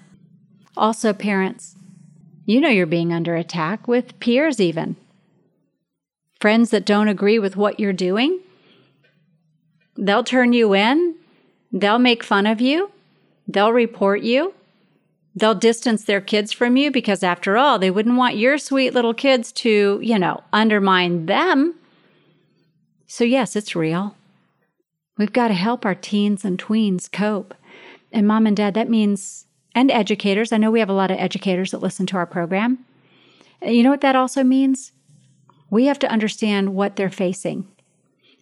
Also, 0.76 1.12
parents, 1.12 1.76
you 2.44 2.60
know 2.60 2.68
you're 2.68 2.86
being 2.86 3.12
under 3.12 3.34
attack 3.34 3.88
with 3.88 4.18
peers, 4.20 4.60
even. 4.60 4.96
Friends 6.40 6.70
that 6.70 6.84
don't 6.84 7.08
agree 7.08 7.38
with 7.38 7.56
what 7.56 7.80
you're 7.80 7.92
doing, 7.92 8.40
they'll 9.96 10.24
turn 10.24 10.52
you 10.52 10.74
in, 10.74 11.14
they'll 11.72 11.98
make 11.98 12.22
fun 12.22 12.46
of 12.46 12.60
you, 12.60 12.90
they'll 13.48 13.72
report 13.72 14.22
you, 14.22 14.52
they'll 15.34 15.54
distance 15.54 16.04
their 16.04 16.20
kids 16.20 16.52
from 16.52 16.76
you 16.76 16.90
because, 16.90 17.22
after 17.22 17.56
all, 17.56 17.78
they 17.78 17.90
wouldn't 17.90 18.16
want 18.16 18.36
your 18.36 18.58
sweet 18.58 18.92
little 18.92 19.14
kids 19.14 19.52
to, 19.52 19.98
you 20.02 20.18
know, 20.18 20.42
undermine 20.52 21.26
them. 21.26 21.74
So, 23.06 23.24
yes, 23.24 23.56
it's 23.56 23.74
real. 23.76 24.16
We've 25.16 25.32
got 25.32 25.48
to 25.48 25.54
help 25.54 25.86
our 25.86 25.94
teens 25.94 26.44
and 26.44 26.58
tweens 26.58 27.10
cope. 27.10 27.54
And, 28.12 28.26
mom 28.26 28.46
and 28.46 28.56
dad, 28.56 28.74
that 28.74 28.90
means, 28.90 29.43
and 29.74 29.90
educators. 29.90 30.52
I 30.52 30.56
know 30.56 30.70
we 30.70 30.80
have 30.80 30.88
a 30.88 30.94
lot 30.94 31.10
of 31.10 31.18
educators 31.18 31.70
that 31.70 31.82
listen 31.82 32.06
to 32.06 32.16
our 32.16 32.26
program. 32.26 32.84
You 33.62 33.82
know 33.82 33.90
what 33.90 34.02
that 34.02 34.16
also 34.16 34.44
means? 34.44 34.92
We 35.70 35.86
have 35.86 35.98
to 36.00 36.10
understand 36.10 36.74
what 36.74 36.96
they're 36.96 37.10
facing. 37.10 37.66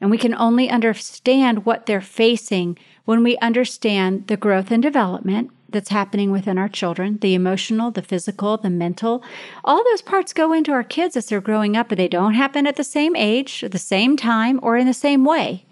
And 0.00 0.10
we 0.10 0.18
can 0.18 0.34
only 0.34 0.68
understand 0.68 1.64
what 1.64 1.86
they're 1.86 2.00
facing 2.00 2.76
when 3.04 3.22
we 3.22 3.38
understand 3.38 4.26
the 4.26 4.36
growth 4.36 4.70
and 4.70 4.82
development 4.82 5.50
that's 5.68 5.88
happening 5.88 6.30
within 6.30 6.58
our 6.58 6.68
children 6.68 7.18
the 7.18 7.34
emotional, 7.34 7.90
the 7.90 8.02
physical, 8.02 8.56
the 8.56 8.68
mental. 8.68 9.22
All 9.64 9.82
those 9.84 10.02
parts 10.02 10.32
go 10.32 10.52
into 10.52 10.72
our 10.72 10.84
kids 10.84 11.16
as 11.16 11.26
they're 11.26 11.40
growing 11.40 11.76
up, 11.76 11.88
but 11.88 11.98
they 11.98 12.08
don't 12.08 12.34
happen 12.34 12.66
at 12.66 12.76
the 12.76 12.84
same 12.84 13.16
age, 13.16 13.64
at 13.64 13.72
the 13.72 13.78
same 13.78 14.16
time, 14.16 14.60
or 14.62 14.76
in 14.76 14.86
the 14.86 14.92
same 14.92 15.24
way. 15.24 15.64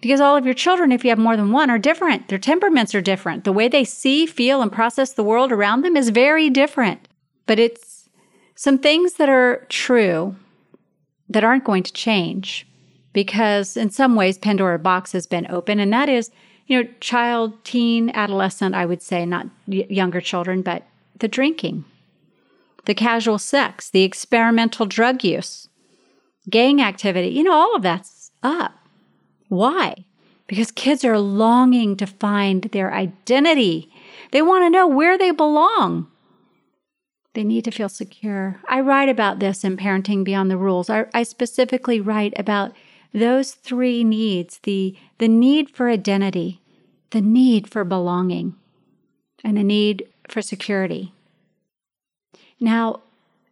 Because 0.00 0.20
all 0.20 0.36
of 0.36 0.44
your 0.46 0.54
children, 0.54 0.92
if 0.92 1.04
you 1.04 1.10
have 1.10 1.18
more 1.18 1.36
than 1.36 1.52
one, 1.52 1.70
are 1.70 1.78
different. 1.78 2.28
Their 2.28 2.38
temperaments 2.38 2.94
are 2.94 3.02
different. 3.02 3.44
The 3.44 3.52
way 3.52 3.68
they 3.68 3.84
see, 3.84 4.24
feel, 4.24 4.62
and 4.62 4.72
process 4.72 5.12
the 5.12 5.24
world 5.24 5.52
around 5.52 5.82
them 5.82 5.96
is 5.96 6.08
very 6.08 6.48
different. 6.48 7.06
But 7.46 7.58
it's 7.58 8.08
some 8.54 8.78
things 8.78 9.14
that 9.14 9.28
are 9.28 9.66
true 9.68 10.36
that 11.28 11.44
aren't 11.44 11.64
going 11.64 11.82
to 11.82 11.92
change 11.92 12.66
because, 13.12 13.76
in 13.76 13.90
some 13.90 14.14
ways, 14.14 14.38
Pandora 14.38 14.78
box 14.78 15.12
has 15.12 15.26
been 15.26 15.46
open, 15.50 15.78
and 15.78 15.92
that 15.92 16.08
is 16.08 16.30
you 16.70 16.84
know, 16.84 16.88
child, 17.00 17.64
teen, 17.64 18.10
adolescent, 18.10 18.76
I 18.76 18.86
would 18.86 19.02
say, 19.02 19.26
not 19.26 19.48
y- 19.66 19.86
younger 19.90 20.20
children, 20.20 20.62
but 20.62 20.84
the 21.18 21.26
drinking, 21.26 21.84
the 22.84 22.94
casual 22.94 23.38
sex, 23.38 23.90
the 23.90 24.04
experimental 24.04 24.86
drug 24.86 25.24
use, 25.24 25.68
gang 26.48 26.80
activity, 26.80 27.28
you 27.28 27.42
know, 27.42 27.52
all 27.52 27.74
of 27.74 27.82
that's 27.82 28.30
up. 28.44 28.72
Why? 29.50 30.04
Because 30.46 30.70
kids 30.70 31.04
are 31.04 31.18
longing 31.18 31.96
to 31.96 32.06
find 32.06 32.62
their 32.62 32.94
identity. 32.94 33.92
They 34.30 34.42
want 34.42 34.64
to 34.64 34.70
know 34.70 34.86
where 34.86 35.18
they 35.18 35.32
belong. 35.32 36.06
They 37.34 37.42
need 37.42 37.64
to 37.64 37.72
feel 37.72 37.88
secure. 37.88 38.60
I 38.68 38.80
write 38.80 39.08
about 39.08 39.40
this 39.40 39.64
in 39.64 39.76
Parenting 39.76 40.22
Beyond 40.22 40.50
the 40.50 40.56
Rules. 40.56 40.88
I, 40.88 41.06
I 41.12 41.24
specifically 41.24 42.00
write 42.00 42.32
about 42.36 42.72
those 43.12 43.52
three 43.52 44.04
needs 44.04 44.58
the, 44.62 44.96
the 45.18 45.28
need 45.28 45.68
for 45.68 45.90
identity, 45.90 46.60
the 47.10 47.20
need 47.20 47.68
for 47.68 47.84
belonging, 47.84 48.54
and 49.42 49.56
the 49.56 49.64
need 49.64 50.08
for 50.28 50.42
security. 50.42 51.12
Now, 52.60 53.00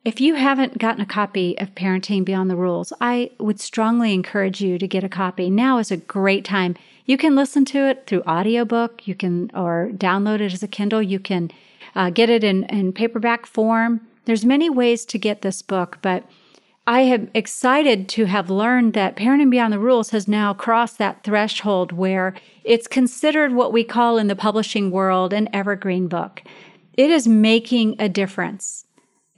if 0.08 0.22
you 0.22 0.36
haven't 0.36 0.78
gotten 0.78 1.02
a 1.02 1.06
copy 1.06 1.54
of 1.58 1.74
Parenting 1.74 2.24
Beyond 2.24 2.48
the 2.48 2.56
Rules, 2.56 2.94
I 2.98 3.30
would 3.38 3.60
strongly 3.60 4.14
encourage 4.14 4.58
you 4.58 4.78
to 4.78 4.88
get 4.88 5.04
a 5.04 5.08
copy. 5.10 5.50
Now 5.50 5.76
is 5.76 5.90
a 5.90 5.98
great 5.98 6.46
time. 6.46 6.76
You 7.04 7.18
can 7.18 7.36
listen 7.36 7.66
to 7.66 7.86
it 7.90 8.06
through 8.06 8.22
audiobook, 8.22 9.06
you 9.06 9.14
can 9.14 9.50
or 9.52 9.90
download 9.92 10.40
it 10.40 10.54
as 10.54 10.62
a 10.62 10.66
Kindle, 10.66 11.02
you 11.02 11.20
can 11.20 11.50
uh, 11.94 12.08
get 12.08 12.30
it 12.30 12.42
in, 12.42 12.64
in 12.70 12.94
paperback 12.94 13.44
form. 13.44 14.00
There's 14.24 14.46
many 14.46 14.70
ways 14.70 15.04
to 15.04 15.18
get 15.18 15.42
this 15.42 15.60
book, 15.60 15.98
but 16.00 16.24
I 16.86 17.00
am 17.00 17.30
excited 17.34 18.08
to 18.08 18.24
have 18.24 18.48
learned 18.48 18.94
that 18.94 19.14
Parenting 19.14 19.50
Beyond 19.50 19.74
the 19.74 19.78
Rules 19.78 20.08
has 20.08 20.26
now 20.26 20.54
crossed 20.54 20.96
that 20.96 21.22
threshold 21.22 21.92
where 21.92 22.34
it's 22.64 22.86
considered 22.86 23.52
what 23.52 23.74
we 23.74 23.84
call 23.84 24.16
in 24.16 24.28
the 24.28 24.34
publishing 24.34 24.90
world 24.90 25.34
an 25.34 25.50
evergreen 25.52 26.08
book. 26.08 26.40
It 26.94 27.10
is 27.10 27.28
making 27.28 27.96
a 27.98 28.08
difference 28.08 28.86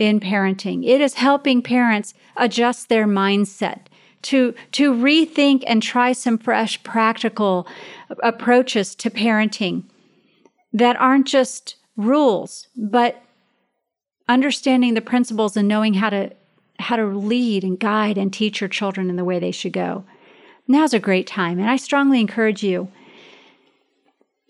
in 0.00 0.19
parenting. 0.19 0.85
It 0.85 1.00
is 1.00 1.14
helping 1.14 1.62
parents 1.62 2.14
adjust 2.37 2.88
their 2.88 3.07
mindset 3.07 3.83
to 4.23 4.54
to 4.73 4.92
rethink 4.92 5.62
and 5.66 5.83
try 5.83 6.12
some 6.12 6.38
fresh 6.38 6.83
practical 6.83 7.69
approaches 8.23 8.95
to 8.97 9.11
parenting 9.11 9.85
that 10.73 10.97
aren't 10.97 11.26
just 11.26 11.76
rules, 11.97 12.66
but 12.76 13.23
understanding 14.28 14.95
the 14.95 15.00
principles 15.00 15.57
and 15.57 15.69
knowing 15.69 15.95
how 15.95 16.11
to 16.11 16.33
how 16.78 16.97
to 16.97 17.07
lead 17.07 17.62
and 17.62 17.78
guide 17.78 18.16
and 18.16 18.33
teach 18.33 18.61
your 18.61 18.69
children 18.69 19.11
in 19.11 19.16
the 19.16 19.25
way 19.25 19.38
they 19.38 19.50
should 19.50 19.73
go. 19.73 20.04
Now's 20.66 20.95
a 20.95 20.99
great 20.99 21.26
time, 21.26 21.59
and 21.59 21.69
I 21.69 21.76
strongly 21.76 22.21
encourage 22.21 22.62
you 22.62 22.88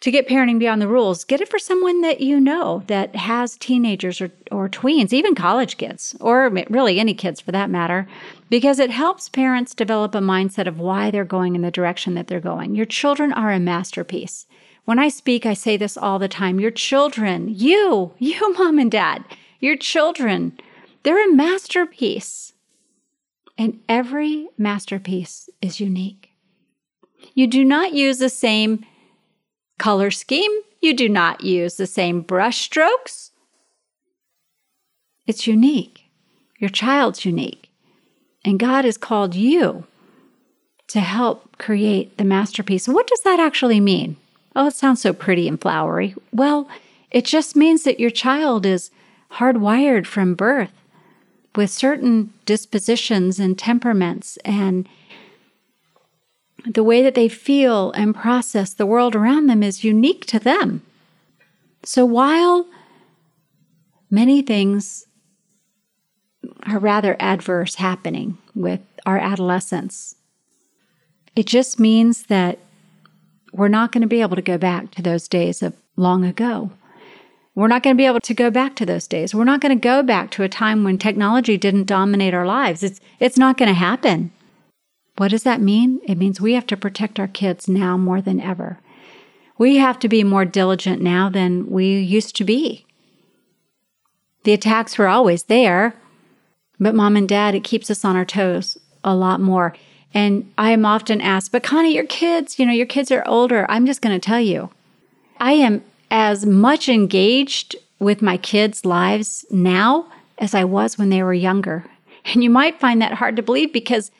to 0.00 0.10
get 0.10 0.26
Parenting 0.26 0.58
Beyond 0.58 0.80
the 0.80 0.88
Rules. 0.88 1.24
Get 1.24 1.40
it 1.40 1.48
for 1.48 1.58
someone 1.58 2.00
that 2.00 2.20
you 2.20 2.40
know 2.40 2.82
that 2.86 3.14
has 3.16 3.56
teenagers 3.56 4.20
or, 4.20 4.30
or 4.50 4.68
tweens, 4.68 5.12
even 5.12 5.34
college 5.34 5.76
kids, 5.76 6.16
or 6.20 6.48
really 6.70 6.98
any 6.98 7.14
kids 7.14 7.40
for 7.40 7.52
that 7.52 7.70
matter, 7.70 8.06
because 8.48 8.78
it 8.78 8.90
helps 8.90 9.28
parents 9.28 9.74
develop 9.74 10.14
a 10.14 10.18
mindset 10.18 10.66
of 10.66 10.78
why 10.78 11.10
they're 11.10 11.24
going 11.24 11.54
in 11.54 11.62
the 11.62 11.70
direction 11.70 12.14
that 12.14 12.28
they're 12.28 12.40
going. 12.40 12.74
Your 12.74 12.86
children 12.86 13.32
are 13.32 13.52
a 13.52 13.60
masterpiece. 13.60 14.46
When 14.86 14.98
I 14.98 15.08
speak, 15.08 15.44
I 15.44 15.54
say 15.54 15.76
this 15.76 15.96
all 15.96 16.18
the 16.18 16.28
time. 16.28 16.58
Your 16.58 16.70
children, 16.70 17.48
you, 17.48 18.14
you, 18.18 18.54
mom 18.58 18.78
and 18.78 18.90
dad, 18.90 19.24
your 19.60 19.76
children 19.76 20.58
they're 21.02 21.30
a 21.30 21.34
masterpiece. 21.34 22.52
And 23.56 23.80
every 23.88 24.48
masterpiece 24.56 25.50
is 25.60 25.80
unique. 25.80 26.30
You 27.34 27.46
do 27.46 27.64
not 27.64 27.92
use 27.92 28.18
the 28.18 28.30
same 28.30 28.84
color 29.80 30.12
scheme, 30.12 30.52
you 30.80 30.94
do 30.94 31.08
not 31.08 31.42
use 31.42 31.74
the 31.74 31.86
same 31.86 32.20
brush 32.20 32.58
strokes. 32.58 33.32
It's 35.26 35.46
unique. 35.46 36.04
Your 36.58 36.70
child's 36.70 37.24
unique. 37.24 37.70
And 38.44 38.60
God 38.60 38.84
has 38.84 38.96
called 38.96 39.34
you 39.34 39.86
to 40.88 41.00
help 41.00 41.56
create 41.58 42.18
the 42.18 42.24
masterpiece. 42.24 42.86
What 42.86 43.06
does 43.06 43.22
that 43.22 43.40
actually 43.40 43.80
mean? 43.80 44.16
Oh, 44.54 44.66
it 44.66 44.74
sounds 44.74 45.00
so 45.00 45.12
pretty 45.12 45.48
and 45.48 45.60
flowery. 45.60 46.14
Well, 46.32 46.68
it 47.10 47.24
just 47.24 47.56
means 47.56 47.84
that 47.84 48.00
your 48.00 48.10
child 48.10 48.66
is 48.66 48.90
hardwired 49.32 50.06
from 50.06 50.34
birth 50.34 50.72
with 51.56 51.70
certain 51.70 52.32
dispositions 52.44 53.40
and 53.40 53.58
temperaments 53.58 54.36
and 54.44 54.86
the 56.66 56.84
way 56.84 57.02
that 57.02 57.14
they 57.14 57.28
feel 57.28 57.92
and 57.92 58.14
process 58.14 58.72
the 58.72 58.86
world 58.86 59.14
around 59.14 59.46
them 59.46 59.62
is 59.62 59.84
unique 59.84 60.26
to 60.26 60.38
them. 60.38 60.82
So 61.82 62.04
while 62.04 62.66
many 64.10 64.42
things 64.42 65.06
are 66.66 66.78
rather 66.78 67.16
adverse 67.20 67.76
happening 67.76 68.38
with 68.54 68.80
our 69.06 69.18
adolescence. 69.18 70.16
It 71.36 71.46
just 71.46 71.78
means 71.78 72.24
that 72.24 72.58
we're 73.52 73.68
not 73.68 73.92
going 73.92 74.02
to 74.02 74.08
be 74.08 74.20
able 74.20 74.36
to 74.36 74.42
go 74.42 74.58
back 74.58 74.90
to 74.92 75.02
those 75.02 75.28
days 75.28 75.62
of 75.62 75.74
long 75.96 76.24
ago. 76.24 76.70
We're 77.54 77.68
not 77.68 77.82
going 77.82 77.96
to 77.96 78.00
be 78.00 78.06
able 78.06 78.20
to 78.20 78.34
go 78.34 78.50
back 78.50 78.76
to 78.76 78.86
those 78.86 79.06
days. 79.06 79.34
We're 79.34 79.44
not 79.44 79.60
going 79.60 79.76
to 79.76 79.80
go 79.80 80.02
back 80.02 80.30
to 80.32 80.42
a 80.42 80.48
time 80.48 80.84
when 80.84 80.98
technology 80.98 81.56
didn't 81.56 81.84
dominate 81.84 82.34
our 82.34 82.46
lives. 82.46 82.82
It's, 82.82 83.00
it's 83.18 83.38
not 83.38 83.56
going 83.56 83.68
to 83.68 83.74
happen. 83.74 84.32
What 85.20 85.32
does 85.32 85.42
that 85.42 85.60
mean? 85.60 86.00
It 86.04 86.16
means 86.16 86.40
we 86.40 86.54
have 86.54 86.66
to 86.68 86.78
protect 86.78 87.20
our 87.20 87.28
kids 87.28 87.68
now 87.68 87.98
more 87.98 88.22
than 88.22 88.40
ever. 88.40 88.78
We 89.58 89.76
have 89.76 89.98
to 89.98 90.08
be 90.08 90.24
more 90.24 90.46
diligent 90.46 91.02
now 91.02 91.28
than 91.28 91.70
we 91.70 91.98
used 91.98 92.34
to 92.36 92.44
be. 92.44 92.86
The 94.44 94.54
attacks 94.54 94.96
were 94.96 95.08
always 95.08 95.42
there, 95.42 95.94
but 96.78 96.94
mom 96.94 97.18
and 97.18 97.28
dad, 97.28 97.54
it 97.54 97.64
keeps 97.64 97.90
us 97.90 98.02
on 98.02 98.16
our 98.16 98.24
toes 98.24 98.78
a 99.04 99.14
lot 99.14 99.42
more. 99.42 99.74
And 100.14 100.50
I 100.56 100.70
am 100.70 100.86
often 100.86 101.20
asked, 101.20 101.52
but 101.52 101.62
Connie, 101.62 101.94
your 101.94 102.06
kids, 102.06 102.58
you 102.58 102.64
know, 102.64 102.72
your 102.72 102.86
kids 102.86 103.10
are 103.10 103.22
older. 103.26 103.66
I'm 103.68 103.84
just 103.84 104.00
going 104.00 104.18
to 104.18 104.26
tell 104.26 104.40
you, 104.40 104.70
I 105.36 105.52
am 105.52 105.84
as 106.10 106.46
much 106.46 106.88
engaged 106.88 107.76
with 107.98 108.22
my 108.22 108.38
kids' 108.38 108.86
lives 108.86 109.44
now 109.50 110.10
as 110.38 110.54
I 110.54 110.64
was 110.64 110.96
when 110.96 111.10
they 111.10 111.22
were 111.22 111.34
younger. 111.34 111.84
And 112.24 112.42
you 112.42 112.48
might 112.48 112.80
find 112.80 113.02
that 113.02 113.12
hard 113.12 113.36
to 113.36 113.42
believe 113.42 113.70
because 113.70 114.10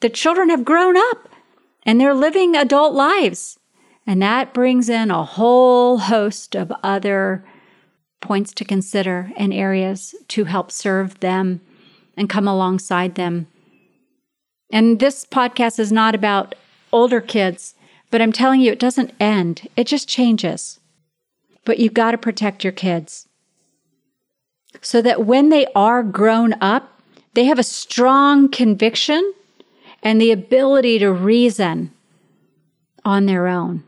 the 0.00 0.08
children 0.08 0.50
have 0.50 0.64
grown 0.64 0.96
up 0.96 1.28
and 1.84 2.00
they're 2.00 2.14
living 2.14 2.54
adult 2.54 2.94
lives. 2.94 3.58
And 4.06 4.22
that 4.22 4.54
brings 4.54 4.88
in 4.88 5.10
a 5.10 5.24
whole 5.24 5.98
host 5.98 6.54
of 6.54 6.72
other 6.82 7.44
points 8.20 8.52
to 8.54 8.64
consider 8.64 9.32
and 9.36 9.52
areas 9.52 10.14
to 10.28 10.44
help 10.44 10.70
serve 10.70 11.20
them 11.20 11.60
and 12.16 12.28
come 12.28 12.48
alongside 12.48 13.14
them. 13.14 13.46
And 14.70 14.98
this 14.98 15.24
podcast 15.24 15.78
is 15.78 15.92
not 15.92 16.14
about 16.14 16.54
older 16.92 17.20
kids, 17.20 17.74
but 18.10 18.22
I'm 18.22 18.32
telling 18.32 18.60
you, 18.60 18.72
it 18.72 18.80
doesn't 18.80 19.14
end, 19.20 19.68
it 19.76 19.86
just 19.86 20.08
changes. 20.08 20.80
But 21.64 21.78
you've 21.78 21.94
got 21.94 22.12
to 22.12 22.18
protect 22.18 22.64
your 22.64 22.72
kids 22.72 23.28
so 24.80 25.02
that 25.02 25.24
when 25.24 25.48
they 25.48 25.66
are 25.74 26.02
grown 26.02 26.54
up, 26.60 27.00
they 27.34 27.44
have 27.44 27.58
a 27.58 27.64
strong 27.64 28.48
conviction 28.48 29.34
and 30.06 30.20
the 30.20 30.30
ability 30.30 31.00
to 31.00 31.10
reason 31.10 31.90
on 33.04 33.26
their 33.26 33.48
own. 33.48 33.82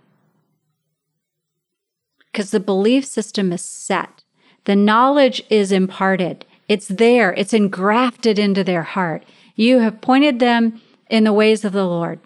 Because 2.18 2.50
the 2.50 2.58
belief 2.58 3.04
system 3.04 3.52
is 3.52 3.62
set, 3.62 4.24
the 4.64 4.74
knowledge 4.74 5.44
is 5.48 5.70
imparted, 5.70 6.44
it's 6.66 6.88
there, 6.88 7.32
it's 7.34 7.54
engrafted 7.54 8.36
into 8.36 8.64
their 8.64 8.82
heart. 8.82 9.22
You 9.54 9.78
have 9.78 10.00
pointed 10.00 10.40
them 10.40 10.80
in 11.08 11.22
the 11.22 11.32
ways 11.32 11.64
of 11.64 11.72
the 11.72 11.86
Lord. 11.86 12.18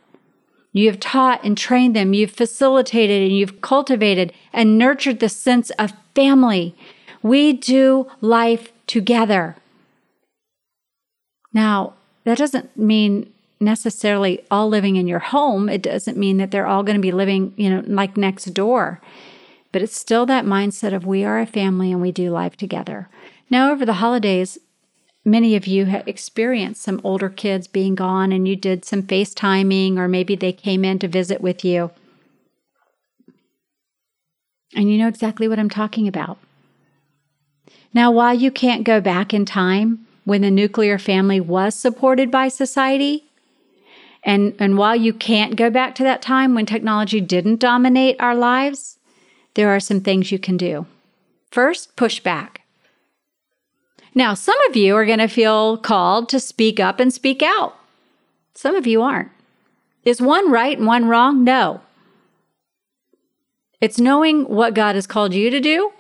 You 0.73 0.89
have 0.89 0.99
taught 0.99 1.45
and 1.45 1.57
trained 1.57 1.95
them. 1.95 2.15
You've 2.15 2.31
facilitated 2.31 3.21
and 3.21 3.37
you've 3.37 3.61
cultivated 3.61 4.33
and 4.55 4.79
nurtured 4.79 5.21
the 5.21 5.29
sense 5.29 5.69
of 5.73 5.93
family. 6.15 6.75
We 7.23 7.53
do 7.53 8.11
life 8.23 8.73
together. 8.87 9.57
Now, 11.53 11.93
that 12.25 12.39
doesn't 12.39 12.75
mean 12.75 13.29
necessarily 13.63 14.45
all 14.51 14.69
living 14.69 14.97
in 14.97 15.07
your 15.07 15.21
home. 15.21 15.69
It 15.69 15.83
doesn't 15.83 16.17
mean 16.17 16.37
that 16.37 16.51
they're 16.51 16.67
all 16.67 16.83
going 16.83 16.97
to 16.97 17.03
be 17.03 17.13
living, 17.13 17.55
you 17.57 17.71
know, 17.71 17.83
like 17.87 18.17
next 18.17 18.47
door. 18.53 19.01
But 19.71 19.81
it's 19.81 19.97
still 19.97 20.27
that 20.27 20.45
mindset 20.45 20.93
of 20.93 21.07
we 21.07 21.25
are 21.25 21.41
a 21.41 21.47
family 21.47 21.91
and 21.91 22.03
we 22.03 22.13
do 22.13 22.31
life 22.31 22.57
together. 22.57 23.09
Now, 23.49 23.71
over 23.71 23.87
the 23.87 23.95
holidays, 23.95 24.59
many 25.25 25.57
of 25.57 25.67
you 25.67 25.87
have 25.87 26.07
experienced 26.07 26.83
some 26.83 27.01
older 27.05 27.31
kids 27.31 27.67
being 27.67 27.95
gone 27.95 28.33
and 28.33 28.47
you 28.47 28.57
did 28.57 28.85
some 28.85 29.03
FaceTiming, 29.03 29.97
or 29.97 30.09
maybe 30.09 30.37
they 30.37 30.53
came 30.53 30.85
in 30.85 30.99
to 30.99 31.09
visit 31.09 31.41
with 31.41 31.65
you. 31.65 31.91
And 34.75 34.91
you 34.91 34.99
know 34.99 35.09
exactly 35.09 35.49
what 35.49 35.59
I'm 35.59 35.71
talking 35.71 36.09
about. 36.09 36.39
Now, 37.95 38.11
while 38.11 38.35
you 38.35 38.51
can't 38.51 38.85
go 38.85 39.01
back 39.01 39.35
in 39.35 39.45
time 39.45 40.07
when 40.25 40.41
the 40.41 40.51
nuclear 40.51 40.99
family 40.99 41.41
was 41.41 41.75
supported 41.75 42.31
by 42.31 42.49
society, 42.49 43.25
and, 44.25 44.55
and 44.59 44.79
while 44.79 44.95
you 44.95 45.13
can't 45.13 45.57
go 45.57 45.69
back 45.69 45.95
to 45.97 46.03
that 46.05 46.23
time 46.23 46.55
when 46.55 46.67
technology 46.67 47.21
didn't 47.21 47.61
dominate 47.61 48.17
our 48.21 48.35
lives, 48.35 48.99
there 49.55 49.71
are 49.71 49.81
some 49.81 50.01
things 50.01 50.31
you 50.31 50.39
can 50.39 50.57
do. 50.57 50.87
First, 51.51 51.97
push 51.97 52.21
back. 52.21 52.63
Now, 54.15 54.35
some 54.35 54.57
of 54.69 54.77
you 54.77 54.95
are 54.97 55.07
going 55.07 55.19
to 55.19 55.29
feel 55.29 55.77
called 55.77 56.29
to 56.31 56.41
speak 56.41 56.79
up 56.79 57.01
and 57.01 57.13
speak 57.13 57.43
out. 57.43 57.77
Some 58.55 58.75
of 58.75 58.87
you 58.87 59.03
aren't. 59.03 59.31
Is 60.05 60.21
one 60.21 60.51
right 60.51 60.77
and 60.77 60.87
one 60.87 61.07
wrong? 61.07 61.45
No. 61.45 61.81
It's 63.81 63.99
knowing 63.99 64.45
what 64.45 64.75
God 64.75 64.95
has 64.95 65.07
called 65.07 65.35
you 65.35 65.51
to 65.51 65.61
do. 65.61 65.93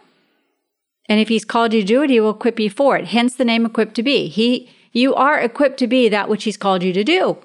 And 1.08 1.20
if 1.20 1.28
He's 1.28 1.44
called 1.44 1.72
you 1.72 1.80
to 1.80 1.86
do 1.86 2.02
it, 2.02 2.10
He 2.10 2.20
will 2.20 2.30
equip 2.30 2.60
you 2.60 2.70
for 2.70 2.96
it. 2.96 3.08
Hence 3.08 3.34
the 3.34 3.44
name 3.44 3.66
equipped 3.66 3.94
to 3.96 4.02
be. 4.02 4.28
He, 4.28 4.70
you 4.92 5.14
are 5.14 5.40
equipped 5.40 5.78
to 5.78 5.86
be 5.86 6.08
that 6.08 6.28
which 6.28 6.44
He's 6.44 6.56
called 6.56 6.82
you 6.82 6.92
to 6.92 7.02
do. 7.02 7.38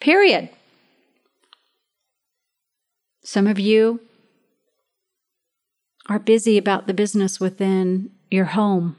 Period. 0.00 0.48
Some 3.22 3.46
of 3.46 3.58
you 3.58 4.00
are 6.08 6.18
busy 6.18 6.58
about 6.58 6.86
the 6.86 6.94
business 6.94 7.38
within 7.38 8.10
your 8.30 8.46
home 8.46 8.96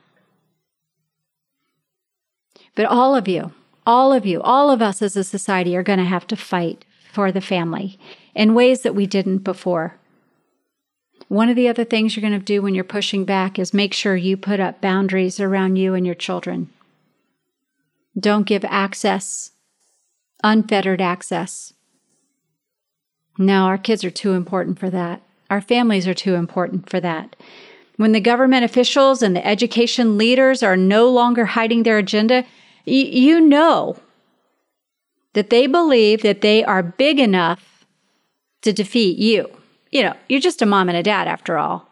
but 2.75 2.85
all 2.85 3.15
of 3.15 3.27
you, 3.27 3.51
all 3.85 4.13
of 4.13 4.25
you, 4.25 4.41
all 4.41 4.71
of 4.71 4.81
us 4.81 5.01
as 5.01 5.15
a 5.15 5.23
society 5.23 5.75
are 5.75 5.83
going 5.83 5.99
to 5.99 6.05
have 6.05 6.27
to 6.27 6.35
fight 6.35 6.85
for 7.11 7.31
the 7.31 7.41
family 7.41 7.99
in 8.33 8.53
ways 8.53 8.81
that 8.81 8.95
we 8.95 9.05
didn't 9.05 9.39
before. 9.39 9.97
One 11.27 11.49
of 11.49 11.55
the 11.55 11.67
other 11.67 11.83
things 11.83 12.15
you're 12.15 12.27
going 12.27 12.39
to 12.39 12.45
do 12.45 12.61
when 12.61 12.75
you're 12.75 12.83
pushing 12.83 13.25
back 13.25 13.57
is 13.59 13.73
make 13.73 13.93
sure 13.93 14.15
you 14.15 14.37
put 14.37 14.59
up 14.59 14.81
boundaries 14.81 15.39
around 15.39 15.77
you 15.77 15.93
and 15.93 16.05
your 16.05 16.15
children. 16.15 16.69
Don't 18.17 18.45
give 18.45 18.65
access, 18.65 19.51
unfettered 20.43 21.01
access. 21.01 21.73
No, 23.37 23.63
our 23.63 23.77
kids 23.77 24.03
are 24.03 24.11
too 24.11 24.33
important 24.33 24.79
for 24.79 24.89
that. 24.89 25.21
Our 25.49 25.61
families 25.61 26.07
are 26.07 26.13
too 26.13 26.35
important 26.35 26.89
for 26.89 26.99
that. 26.99 27.35
When 27.97 28.11
the 28.13 28.21
government 28.21 28.65
officials 28.65 29.21
and 29.21 29.35
the 29.35 29.45
education 29.45 30.17
leaders 30.17 30.63
are 30.63 30.77
no 30.77 31.09
longer 31.09 31.45
hiding 31.45 31.83
their 31.83 31.97
agenda, 31.97 32.45
y- 32.85 32.93
you 32.93 33.39
know 33.39 33.97
that 35.33 35.49
they 35.49 35.67
believe 35.67 36.21
that 36.23 36.41
they 36.41 36.63
are 36.63 36.83
big 36.83 37.19
enough 37.19 37.85
to 38.61 38.73
defeat 38.73 39.17
you. 39.17 39.49
You 39.91 40.03
know, 40.03 40.15
you're 40.29 40.39
just 40.39 40.61
a 40.61 40.65
mom 40.65 40.89
and 40.89 40.97
a 40.97 41.03
dad 41.03 41.27
after 41.27 41.57
all. 41.57 41.89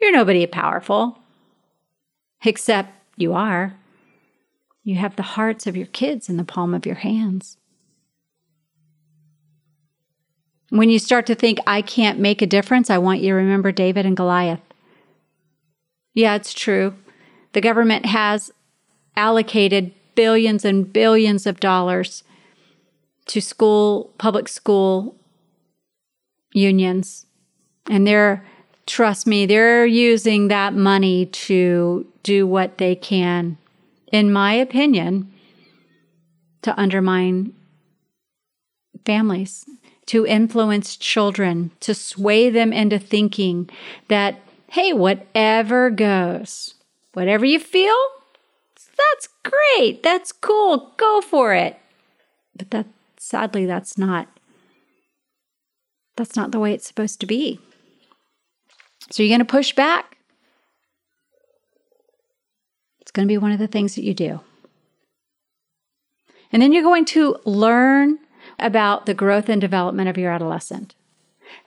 You're 0.00 0.12
nobody 0.12 0.46
powerful. 0.46 1.18
Except 2.44 2.90
you 3.16 3.34
are. 3.34 3.74
You 4.84 4.96
have 4.96 5.14
the 5.14 5.22
hearts 5.22 5.66
of 5.66 5.76
your 5.76 5.86
kids 5.86 6.28
in 6.28 6.36
the 6.36 6.44
palm 6.44 6.74
of 6.74 6.84
your 6.86 6.96
hands. 6.96 7.56
When 10.72 10.88
you 10.88 10.98
start 10.98 11.26
to 11.26 11.34
think, 11.34 11.58
I 11.66 11.82
can't 11.82 12.18
make 12.18 12.40
a 12.40 12.46
difference, 12.46 12.88
I 12.88 12.96
want 12.96 13.20
you 13.20 13.28
to 13.28 13.34
remember 13.34 13.72
David 13.72 14.06
and 14.06 14.16
Goliath. 14.16 14.62
Yeah, 16.14 16.34
it's 16.34 16.54
true. 16.54 16.94
The 17.52 17.60
government 17.60 18.06
has 18.06 18.50
allocated 19.14 19.92
billions 20.14 20.64
and 20.64 20.90
billions 20.90 21.46
of 21.46 21.60
dollars 21.60 22.24
to 23.26 23.42
school, 23.42 24.14
public 24.16 24.48
school 24.48 25.14
unions. 26.54 27.26
And 27.90 28.06
they're, 28.06 28.42
trust 28.86 29.26
me, 29.26 29.44
they're 29.44 29.84
using 29.84 30.48
that 30.48 30.72
money 30.72 31.26
to 31.26 32.06
do 32.22 32.46
what 32.46 32.78
they 32.78 32.94
can, 32.94 33.58
in 34.10 34.32
my 34.32 34.54
opinion, 34.54 35.30
to 36.62 36.74
undermine 36.80 37.52
families, 39.04 39.66
to 40.06 40.26
influence 40.26 40.96
children, 40.96 41.70
to 41.80 41.94
sway 41.94 42.50
them 42.50 42.72
into 42.72 42.98
thinking 42.98 43.70
that, 44.08 44.40
hey, 44.68 44.92
whatever 44.92 45.90
goes, 45.90 46.74
whatever 47.12 47.44
you 47.44 47.58
feel, 47.58 47.96
that's 48.96 49.28
great. 49.42 50.02
That's 50.02 50.32
cool. 50.32 50.92
Go 50.96 51.20
for 51.20 51.54
it. 51.54 51.78
But 52.56 52.70
that 52.70 52.86
sadly 53.18 53.66
that's 53.66 53.96
not 53.96 54.28
that's 56.16 56.36
not 56.36 56.50
the 56.50 56.58
way 56.58 56.74
it's 56.74 56.86
supposed 56.86 57.20
to 57.20 57.26
be. 57.26 57.58
So 59.10 59.22
you're 59.22 59.30
going 59.30 59.46
to 59.46 59.50
push 59.50 59.72
back. 59.74 60.18
It's 63.00 63.10
going 63.10 63.26
to 63.26 63.32
be 63.32 63.38
one 63.38 63.52
of 63.52 63.58
the 63.58 63.66
things 63.66 63.94
that 63.94 64.04
you 64.04 64.14
do. 64.14 64.40
And 66.52 66.60
then 66.60 66.72
you're 66.72 66.82
going 66.82 67.06
to 67.06 67.36
learn 67.44 68.18
about 68.58 69.06
the 69.06 69.14
growth 69.14 69.48
and 69.48 69.60
development 69.60 70.08
of 70.08 70.18
your 70.18 70.32
adolescent. 70.32 70.94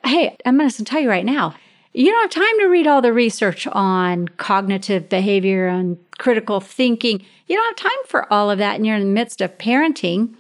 Hey, 0.04 0.36
I'm 0.46 0.58
going 0.58 0.70
to 0.70 0.84
tell 0.84 1.02
you 1.02 1.10
right 1.10 1.26
now, 1.26 1.56
you 1.94 2.12
don't 2.12 2.22
have 2.24 2.44
time 2.44 2.60
to 2.60 2.66
read 2.68 2.88
all 2.88 3.02
the 3.02 3.14
research 3.14 3.68
on 3.68 4.28
cognitive 4.28 5.08
behavior 5.08 5.68
and 5.68 5.98
critical 6.18 6.60
thinking. 6.60 7.24
You 7.48 7.56
don't 7.56 7.80
have 7.80 7.92
time 7.92 8.06
for 8.08 8.32
all 8.34 8.52
of 8.52 8.58
that 8.58 8.76
and 8.76 8.86
you're 8.86 8.98
in 8.98 9.04
the 9.08 9.14
midst 9.14 9.40
of 9.42 9.58
parenting. 9.58 10.36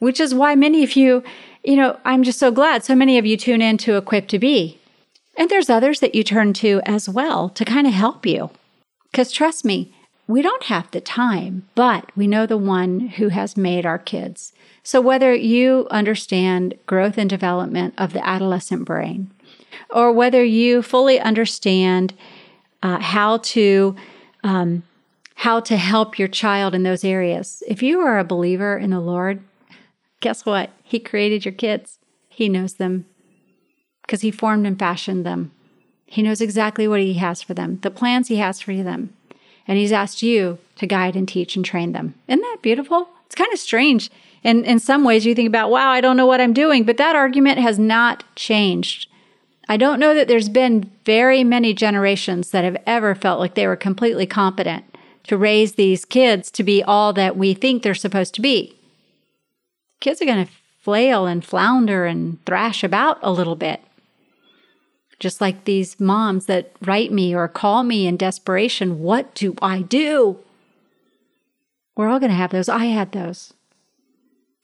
which 0.00 0.18
is 0.18 0.34
why 0.34 0.56
many 0.56 0.82
of 0.82 0.96
you, 0.96 1.22
you 1.62 1.76
know, 1.76 1.98
I'm 2.04 2.24
just 2.24 2.38
so 2.40 2.50
glad 2.50 2.82
so 2.82 2.96
many 2.96 3.18
of 3.18 3.26
you 3.26 3.36
tune 3.36 3.62
in 3.62 3.76
to 3.78 3.96
Equipped 3.96 4.30
to 4.30 4.38
Be. 4.38 4.78
And 5.36 5.48
there's 5.48 5.70
others 5.70 6.00
that 6.00 6.14
you 6.14 6.24
turn 6.24 6.52
to 6.54 6.80
as 6.84 7.08
well 7.08 7.48
to 7.50 7.64
kind 7.64 7.86
of 7.86 7.92
help 7.92 8.26
you. 8.26 8.50
Because 9.10 9.30
trust 9.30 9.64
me, 9.64 9.94
we 10.26 10.42
don't 10.42 10.64
have 10.64 10.90
the 10.90 11.00
time, 11.00 11.68
but 11.74 12.10
we 12.16 12.26
know 12.26 12.46
the 12.46 12.56
one 12.56 13.00
who 13.00 13.28
has 13.28 13.56
made 13.56 13.86
our 13.86 13.98
kids. 13.98 14.52
So 14.90 15.00
whether 15.00 15.32
you 15.32 15.86
understand 15.92 16.74
growth 16.86 17.16
and 17.16 17.30
development 17.30 17.94
of 17.96 18.12
the 18.12 18.26
adolescent 18.26 18.86
brain, 18.86 19.30
or 19.88 20.10
whether 20.10 20.42
you 20.42 20.82
fully 20.82 21.20
understand 21.20 22.12
uh, 22.82 22.98
how 22.98 23.36
to 23.36 23.94
um, 24.42 24.82
how 25.36 25.60
to 25.60 25.76
help 25.76 26.18
your 26.18 26.26
child 26.26 26.74
in 26.74 26.82
those 26.82 27.04
areas, 27.04 27.62
if 27.68 27.84
you 27.84 28.00
are 28.00 28.18
a 28.18 28.24
believer 28.24 28.76
in 28.76 28.90
the 28.90 28.98
Lord, 28.98 29.44
guess 30.18 30.44
what? 30.44 30.70
He 30.82 30.98
created 30.98 31.44
your 31.44 31.54
kids. 31.54 32.00
He 32.28 32.48
knows 32.48 32.74
them 32.74 33.06
because 34.02 34.22
He 34.22 34.32
formed 34.32 34.66
and 34.66 34.76
fashioned 34.76 35.24
them. 35.24 35.52
He 36.04 36.20
knows 36.20 36.40
exactly 36.40 36.88
what 36.88 36.98
He 36.98 37.14
has 37.14 37.42
for 37.42 37.54
them, 37.54 37.78
the 37.82 37.92
plans 37.92 38.26
He 38.26 38.38
has 38.38 38.60
for 38.60 38.74
them. 38.74 39.14
And 39.68 39.78
He's 39.78 39.92
asked 39.92 40.20
you 40.20 40.58
to 40.78 40.86
guide 40.88 41.14
and 41.14 41.28
teach 41.28 41.54
and 41.54 41.64
train 41.64 41.92
them. 41.92 42.16
Isn't 42.26 42.40
that 42.40 42.58
beautiful? 42.60 43.08
It's 43.26 43.36
kind 43.36 43.52
of 43.52 43.60
strange. 43.60 44.10
And 44.42 44.64
in 44.64 44.78
some 44.78 45.04
ways, 45.04 45.26
you 45.26 45.34
think 45.34 45.48
about, 45.48 45.70
wow, 45.70 45.90
I 45.90 46.00
don't 46.00 46.16
know 46.16 46.26
what 46.26 46.40
I'm 46.40 46.52
doing. 46.52 46.84
But 46.84 46.96
that 46.96 47.16
argument 47.16 47.58
has 47.58 47.78
not 47.78 48.24
changed. 48.36 49.08
I 49.68 49.76
don't 49.76 50.00
know 50.00 50.14
that 50.14 50.28
there's 50.28 50.48
been 50.48 50.90
very 51.04 51.44
many 51.44 51.74
generations 51.74 52.50
that 52.50 52.64
have 52.64 52.76
ever 52.86 53.14
felt 53.14 53.38
like 53.38 53.54
they 53.54 53.66
were 53.66 53.76
completely 53.76 54.26
competent 54.26 54.84
to 55.24 55.36
raise 55.36 55.74
these 55.74 56.04
kids 56.04 56.50
to 56.50 56.64
be 56.64 56.82
all 56.82 57.12
that 57.12 57.36
we 57.36 57.54
think 57.54 57.82
they're 57.82 57.94
supposed 57.94 58.34
to 58.34 58.40
be. 58.40 58.74
Kids 60.00 60.20
are 60.20 60.24
going 60.26 60.46
to 60.46 60.52
flail 60.80 61.26
and 61.26 61.44
flounder 61.44 62.06
and 62.06 62.44
thrash 62.46 62.82
about 62.82 63.18
a 63.22 63.30
little 63.30 63.54
bit. 63.54 63.80
Just 65.20 65.40
like 65.40 65.64
these 65.66 66.00
moms 66.00 66.46
that 66.46 66.72
write 66.80 67.12
me 67.12 67.34
or 67.34 67.46
call 67.46 67.84
me 67.84 68.06
in 68.06 68.16
desperation, 68.16 69.00
what 69.00 69.34
do 69.34 69.54
I 69.60 69.82
do? 69.82 70.38
We're 71.94 72.08
all 72.08 72.18
going 72.18 72.30
to 72.30 72.36
have 72.36 72.50
those. 72.50 72.70
I 72.70 72.86
had 72.86 73.12
those. 73.12 73.52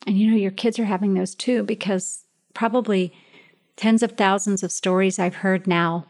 And 0.06 0.18
you 0.18 0.30
know, 0.30 0.36
your 0.36 0.52
kids 0.52 0.78
are 0.78 0.84
having 0.84 1.14
those 1.14 1.34
too, 1.34 1.64
because 1.64 2.24
probably 2.54 3.12
tens 3.76 4.02
of 4.02 4.12
thousands 4.12 4.62
of 4.62 4.72
stories 4.72 5.18
I've 5.18 5.36
heard 5.36 5.66
now 5.66 6.06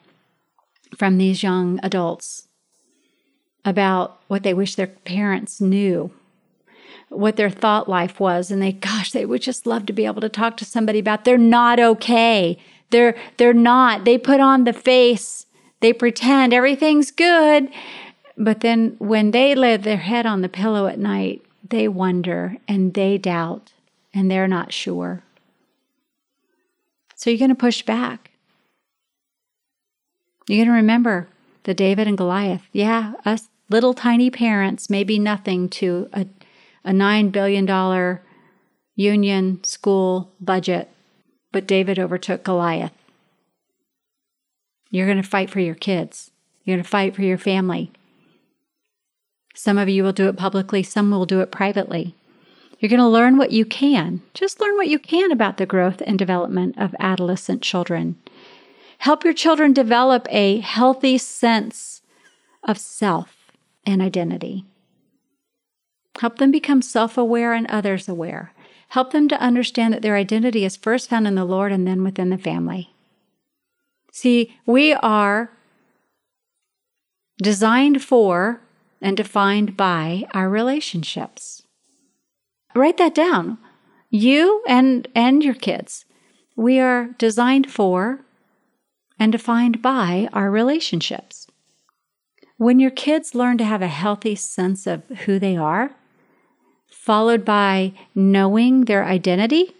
from 0.96 1.18
these 1.18 1.42
young 1.42 1.80
adults 1.82 2.46
about 3.64 4.20
what 4.28 4.42
they 4.42 4.54
wish 4.54 4.74
their 4.74 4.87
parents 4.87 5.61
knew, 5.61 6.12
what 7.09 7.37
their 7.37 7.50
thought 7.50 7.88
life 7.88 8.20
was, 8.20 8.50
and 8.50 8.62
they, 8.62 8.72
gosh, 8.72 9.11
they 9.11 9.26
would 9.26 9.42
just 9.42 9.66
love 9.66 9.87
to 9.87 9.92
be 9.92 10.06
able 10.06 10.20
to 10.20 10.28
talk 10.28 10.56
to 10.59 10.64
somebody 10.64 11.00
about 11.00 11.24
they're 11.24 11.38
not 11.38 11.80
okay. 11.80 12.59
They're 12.90 13.16
they're 13.38 13.52
not. 13.52 14.04
They 14.04 14.18
put 14.18 14.40
on 14.40 14.64
the 14.64 14.72
face. 14.72 15.46
They 15.80 15.92
pretend 15.92 16.52
everything's 16.52 17.11
good. 17.11 17.68
But 18.37 18.61
then 18.61 18.96
when 18.98 19.30
they 19.30 19.54
lay 19.54 19.76
their 19.76 19.96
head 19.96 20.26
on 20.26 20.42
the 20.42 20.48
pillow 20.48 20.87
at 20.87 20.98
night, 20.98 21.42
they 21.68 21.88
wonder 21.88 22.56
and 22.68 22.94
they 22.94 23.18
doubt 23.18 23.72
and 24.16 24.31
they're 24.31 24.48
not 24.48 24.72
sure. 24.72 25.22
So 27.14 27.31
you're 27.31 27.38
going 27.38 27.50
to 27.50 27.55
push 27.55 27.83
back. 27.83 28.33
You're 30.48 30.64
going 30.64 30.68
to 30.68 30.74
remember 30.74 31.29
the 31.64 31.74
David 31.74 32.09
and 32.09 32.16
Goliath. 32.16 32.62
Yeah, 32.72 33.12
us 33.24 33.48
little 33.68 33.94
tiny 33.94 34.31
parents 34.31 34.88
may 34.88 35.05
be 35.05 35.18
nothing 35.18 35.68
to 35.68 36.09
a, 36.12 36.26
a 36.85 36.90
$9 36.90 37.31
billion 37.31 38.18
union 38.94 39.64
school 39.64 40.33
budget 40.40 40.88
but 41.52 41.66
David 41.66 41.98
overtook 41.98 42.44
Goliath. 42.44 42.92
You're 44.90 45.07
going 45.07 45.22
to 45.22 45.29
fight 45.29 45.48
for 45.48 45.61
your 45.61 45.74
kids. 45.74 46.31
You're 46.64 46.76
going 46.76 46.85
to 46.85 46.88
fight 46.88 47.14
for 47.14 47.22
your 47.22 47.38
family. 47.38 47.92
Some 49.55 49.79
of 49.79 49.88
you 49.88 50.05
will 50.05 50.12
do 50.12 50.29
it 50.29 50.37
publicly, 50.37 50.83
some 50.83 51.11
will 51.11 51.24
do 51.24 51.40
it 51.40 51.50
privately. 51.50 52.14
You're 52.78 52.90
going 52.90 53.00
to 53.00 53.08
learn 53.08 53.38
what 53.38 53.52
you 53.52 53.64
can. 53.64 54.22
Just 54.34 54.60
learn 54.60 54.76
what 54.76 54.88
you 54.88 54.98
can 54.98 55.32
about 55.32 55.56
the 55.56 55.66
growth 55.66 56.02
and 56.06 56.18
development 56.18 56.76
of 56.78 56.94
adolescent 57.00 57.62
children. 57.62 58.16
Help 58.98 59.24
your 59.24 59.32
children 59.32 59.72
develop 59.72 60.26
a 60.30 60.60
healthy 60.60 61.18
sense 61.18 62.02
of 62.62 62.78
self 62.78 63.52
and 63.84 64.02
identity. 64.02 64.64
Help 66.20 66.38
them 66.38 66.50
become 66.50 66.82
self 66.82 67.16
aware 67.16 67.52
and 67.52 67.66
others 67.68 68.08
aware. 68.08 68.52
Help 68.88 69.12
them 69.12 69.28
to 69.28 69.40
understand 69.40 69.92
that 69.92 70.02
their 70.02 70.16
identity 70.16 70.64
is 70.64 70.76
first 70.76 71.10
found 71.10 71.26
in 71.26 71.34
the 71.34 71.44
Lord 71.44 71.72
and 71.72 71.86
then 71.86 72.04
within 72.04 72.30
the 72.30 72.38
family. 72.38 72.90
See, 74.12 74.56
we 74.64 74.94
are 74.94 75.50
designed 77.38 78.02
for 78.02 78.60
and 79.00 79.16
defined 79.16 79.76
by 79.76 80.26
our 80.32 80.48
relationships. 80.48 81.55
Write 82.76 82.98
that 82.98 83.14
down. 83.14 83.56
You 84.10 84.62
and, 84.68 85.08
and 85.14 85.42
your 85.42 85.54
kids. 85.54 86.04
We 86.56 86.78
are 86.78 87.08
designed 87.18 87.70
for 87.70 88.20
and 89.18 89.32
defined 89.32 89.80
by 89.80 90.28
our 90.34 90.50
relationships. 90.50 91.46
When 92.58 92.78
your 92.78 92.90
kids 92.90 93.34
learn 93.34 93.56
to 93.58 93.64
have 93.64 93.80
a 93.80 93.88
healthy 93.88 94.34
sense 94.34 94.86
of 94.86 95.04
who 95.24 95.38
they 95.38 95.56
are, 95.56 95.96
followed 96.90 97.44
by 97.46 97.94
knowing 98.14 98.84
their 98.84 99.04
identity, 99.04 99.74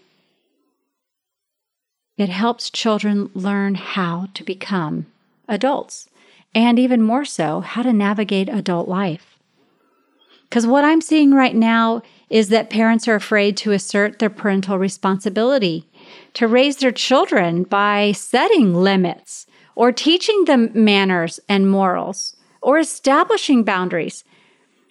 it 2.17 2.29
helps 2.29 2.71
children 2.71 3.29
learn 3.35 3.75
how 3.75 4.27
to 4.33 4.43
become 4.43 5.05
adults 5.47 6.09
and 6.55 6.79
even 6.79 7.03
more 7.03 7.25
so, 7.25 7.59
how 7.59 7.83
to 7.83 7.93
navigate 7.93 8.49
adult 8.49 8.87
life. 8.87 9.36
Because 10.49 10.65
what 10.65 10.85
I'm 10.85 11.01
seeing 11.01 11.33
right 11.33 11.55
now 11.55 12.01
is 12.29 12.49
that 12.49 12.69
parents 12.69 13.07
are 13.07 13.15
afraid 13.15 13.57
to 13.57 13.71
assert 13.71 14.19
their 14.19 14.29
parental 14.29 14.77
responsibility 14.77 15.87
to 16.33 16.47
raise 16.47 16.77
their 16.77 16.91
children 16.91 17.63
by 17.63 18.11
setting 18.11 18.73
limits 18.73 19.45
or 19.75 19.91
teaching 19.91 20.45
them 20.45 20.71
manners 20.73 21.39
and 21.47 21.69
morals 21.69 22.35
or 22.61 22.79
establishing 22.79 23.63
boundaries 23.63 24.23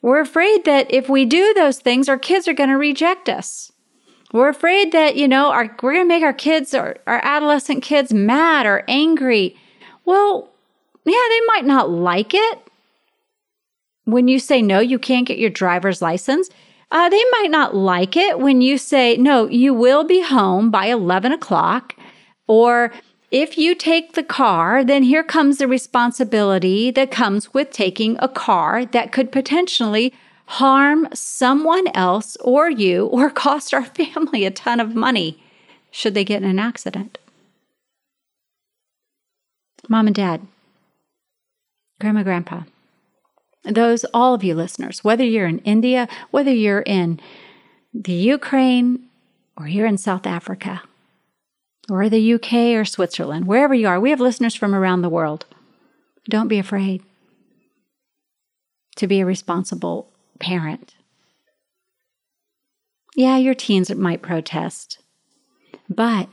we're 0.06 0.20
afraid 0.20 0.64
that 0.66 0.88
if 0.92 1.08
we 1.08 1.24
do 1.24 1.52
those 1.54 1.78
things, 1.78 2.08
our 2.08 2.16
kids 2.16 2.46
are 2.46 2.52
going 2.52 2.70
to 2.70 2.76
reject 2.76 3.28
us. 3.28 3.72
We're 4.32 4.48
afraid 4.48 4.92
that, 4.92 5.16
you 5.16 5.26
know, 5.26 5.50
our, 5.50 5.64
we're 5.82 5.94
going 5.94 6.04
to 6.04 6.08
make 6.08 6.22
our 6.22 6.32
kids 6.32 6.74
or 6.74 6.98
our 7.08 7.20
adolescent 7.24 7.82
kids 7.82 8.12
mad 8.12 8.66
or 8.66 8.84
angry. 8.86 9.56
Well, 10.04 10.50
yeah, 11.04 11.12
they 11.28 11.40
might 11.48 11.64
not 11.64 11.90
like 11.90 12.34
it. 12.34 12.65
When 14.06 14.26
you 14.26 14.38
say, 14.38 14.62
no, 14.62 14.80
you 14.80 14.98
can't 14.98 15.26
get 15.26 15.38
your 15.38 15.50
driver's 15.50 16.00
license, 16.00 16.48
uh, 16.90 17.08
they 17.08 17.22
might 17.32 17.50
not 17.50 17.74
like 17.74 18.16
it 18.16 18.38
when 18.38 18.60
you 18.62 18.78
say, 18.78 19.16
no, 19.16 19.48
you 19.48 19.74
will 19.74 20.04
be 20.04 20.22
home 20.22 20.70
by 20.70 20.86
11 20.86 21.32
o'clock, 21.32 21.94
or 22.46 22.92
if 23.30 23.58
you 23.58 23.74
take 23.74 24.12
the 24.12 24.22
car, 24.22 24.84
then 24.84 25.02
here 25.02 25.24
comes 25.24 25.58
the 25.58 25.66
responsibility 25.66 26.90
that 26.92 27.10
comes 27.10 27.52
with 27.52 27.70
taking 27.70 28.16
a 28.20 28.28
car 28.28 28.86
that 28.86 29.10
could 29.10 29.32
potentially 29.32 30.14
harm 30.46 31.08
someone 31.12 31.88
else 31.88 32.36
or 32.36 32.70
you 32.70 33.06
or 33.06 33.30
cost 33.44 33.74
our 33.74 33.84
family 33.84 34.44
a 34.44 34.50
ton 34.50 34.78
of 34.78 34.94
money 34.94 35.42
should 35.90 36.14
they 36.14 36.24
get 36.24 36.42
in 36.42 36.48
an 36.48 36.58
accident. 36.58 37.18
Mom 39.88 40.06
and 40.06 40.16
dad, 40.16 40.46
grandma, 42.00 42.22
grandpa, 42.22 42.62
those, 43.74 44.04
all 44.14 44.34
of 44.34 44.44
you 44.44 44.54
listeners, 44.54 45.02
whether 45.02 45.24
you're 45.24 45.46
in 45.46 45.58
India, 45.60 46.08
whether 46.30 46.52
you're 46.52 46.80
in 46.80 47.20
the 47.92 48.12
Ukraine, 48.12 49.08
or 49.56 49.66
you're 49.68 49.86
in 49.86 49.98
South 49.98 50.26
Africa, 50.26 50.82
or 51.88 52.08
the 52.08 52.34
UK 52.34 52.78
or 52.78 52.84
Switzerland, 52.84 53.46
wherever 53.46 53.74
you 53.74 53.88
are. 53.88 53.98
We 54.00 54.10
have 54.10 54.20
listeners 54.20 54.54
from 54.54 54.74
around 54.74 55.02
the 55.02 55.08
world. 55.08 55.46
Don't 56.28 56.48
be 56.48 56.58
afraid 56.58 57.02
to 58.96 59.06
be 59.06 59.20
a 59.20 59.26
responsible 59.26 60.08
parent. 60.38 60.94
Yeah, 63.14 63.36
your 63.38 63.54
teens 63.54 63.94
might 63.94 64.20
protest, 64.20 64.98
but 65.88 66.28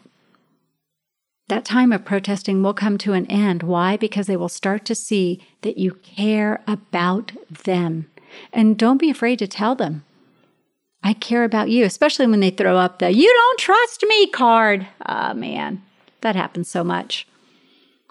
that 1.53 1.65
time 1.65 1.91
of 1.91 2.03
protesting 2.03 2.63
will 2.63 2.73
come 2.73 2.97
to 2.97 3.13
an 3.13 3.27
end. 3.27 3.61
Why? 3.61 3.95
Because 3.95 4.25
they 4.25 4.35
will 4.35 4.49
start 4.49 4.85
to 4.85 4.95
see 4.95 5.39
that 5.61 5.77
you 5.77 5.91
care 6.01 6.63
about 6.65 7.31
them. 7.63 8.09
And 8.51 8.75
don't 8.75 8.97
be 8.97 9.11
afraid 9.11 9.37
to 9.37 9.47
tell 9.47 9.75
them. 9.75 10.03
I 11.03 11.13
care 11.13 11.43
about 11.43 11.69
you, 11.69 11.85
especially 11.85 12.25
when 12.25 12.39
they 12.39 12.49
throw 12.49 12.77
up 12.77 12.97
the 12.97 13.11
you 13.11 13.31
don't 13.31 13.59
trust 13.59 14.03
me 14.07 14.27
card. 14.27 14.87
Oh, 15.05 15.35
man, 15.35 15.83
that 16.21 16.35
happens 16.35 16.69
so 16.69 16.83
much. 16.83 17.27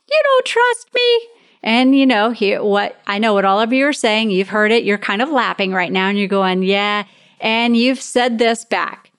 You 0.08 0.20
don't 0.22 0.46
trust 0.46 0.94
me. 0.94 1.28
And 1.64 1.96
you 1.96 2.06
know, 2.06 2.30
here 2.30 2.62
what 2.62 3.00
I 3.06 3.18
know 3.18 3.34
what 3.34 3.44
all 3.44 3.60
of 3.60 3.72
you 3.72 3.86
are 3.86 3.92
saying, 3.92 4.30
you've 4.30 4.50
heard 4.50 4.70
it, 4.70 4.84
you're 4.84 4.98
kind 4.98 5.22
of 5.22 5.30
laughing 5.30 5.72
right 5.72 5.90
now 5.90 6.08
and 6.08 6.18
you're 6.18 6.28
going, 6.28 6.62
"Yeah." 6.62 7.04
And 7.40 7.76
you've 7.76 8.00
said 8.00 8.38
this 8.38 8.64
back. 8.64 9.11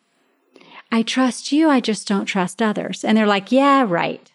I 0.93 1.01
trust 1.01 1.51
you, 1.51 1.71
I 1.71 1.79
just 1.79 2.07
don't 2.07 2.25
trust 2.25 2.61
others. 2.61 3.03
And 3.03 3.17
they're 3.17 3.25
like, 3.25 3.51
yeah, 3.51 3.83
right. 3.83 4.31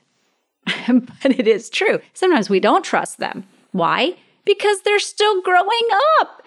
but 0.67 1.31
it 1.39 1.47
is 1.47 1.71
true. 1.71 2.01
Sometimes 2.15 2.51
we 2.51 2.59
don't 2.59 2.85
trust 2.85 3.19
them. 3.19 3.45
Why? 3.71 4.17
Because 4.45 4.81
they're 4.81 4.99
still 4.99 5.41
growing 5.43 5.89
up 6.21 6.43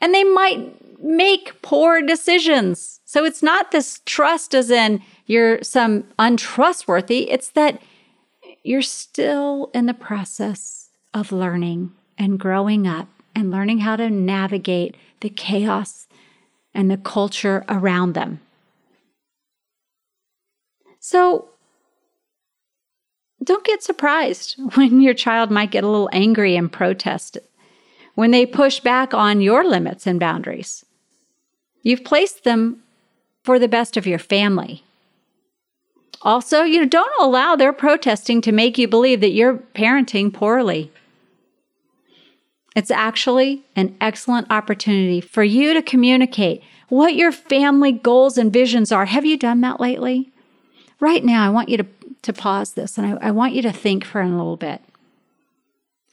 and 0.00 0.14
they 0.14 0.22
might 0.22 1.02
make 1.02 1.60
poor 1.60 2.00
decisions. 2.00 3.00
So 3.04 3.24
it's 3.24 3.42
not 3.42 3.72
this 3.72 4.00
trust 4.06 4.54
as 4.54 4.70
in 4.70 5.02
you're 5.26 5.60
some 5.64 6.04
untrustworthy, 6.20 7.28
it's 7.28 7.50
that 7.50 7.82
you're 8.62 8.80
still 8.80 9.72
in 9.74 9.86
the 9.86 9.94
process 9.94 10.90
of 11.12 11.32
learning 11.32 11.90
and 12.16 12.38
growing 12.38 12.86
up 12.86 13.08
and 13.34 13.50
learning 13.50 13.80
how 13.80 13.96
to 13.96 14.08
navigate 14.08 14.96
the 15.18 15.30
chaos 15.30 16.06
and 16.72 16.88
the 16.88 16.96
culture 16.96 17.64
around 17.68 18.12
them. 18.12 18.38
So 21.10 21.48
don't 23.42 23.64
get 23.64 23.82
surprised 23.82 24.56
when 24.74 25.00
your 25.00 25.14
child 25.14 25.50
might 25.50 25.70
get 25.70 25.82
a 25.82 25.88
little 25.88 26.10
angry 26.12 26.54
and 26.54 26.70
protest 26.70 27.38
when 28.14 28.30
they 28.30 28.44
push 28.44 28.80
back 28.80 29.14
on 29.14 29.40
your 29.40 29.64
limits 29.64 30.06
and 30.06 30.20
boundaries. 30.20 30.84
You've 31.82 32.04
placed 32.04 32.44
them 32.44 32.82
for 33.42 33.58
the 33.58 33.68
best 33.68 33.96
of 33.96 34.06
your 34.06 34.18
family. 34.18 34.84
Also, 36.20 36.62
you 36.62 36.84
don't 36.84 37.22
allow 37.22 37.56
their 37.56 37.72
protesting 37.72 38.42
to 38.42 38.52
make 38.52 38.76
you 38.76 38.86
believe 38.86 39.22
that 39.22 39.30
you're 39.30 39.62
parenting 39.74 40.30
poorly. 40.30 40.92
It's 42.76 42.90
actually 42.90 43.62
an 43.74 43.96
excellent 43.98 44.50
opportunity 44.50 45.22
for 45.22 45.42
you 45.42 45.72
to 45.72 45.80
communicate 45.80 46.62
what 46.90 47.14
your 47.14 47.32
family 47.32 47.92
goals 47.92 48.36
and 48.36 48.52
visions 48.52 48.92
are. 48.92 49.06
Have 49.06 49.24
you 49.24 49.38
done 49.38 49.62
that 49.62 49.80
lately? 49.80 50.32
Right 51.00 51.24
now, 51.24 51.46
I 51.46 51.50
want 51.50 51.68
you 51.68 51.76
to, 51.76 51.86
to 52.22 52.32
pause 52.32 52.72
this 52.72 52.98
and 52.98 53.06
I, 53.06 53.28
I 53.28 53.30
want 53.30 53.54
you 53.54 53.62
to 53.62 53.72
think 53.72 54.04
for 54.04 54.20
a 54.20 54.28
little 54.28 54.56
bit. 54.56 54.82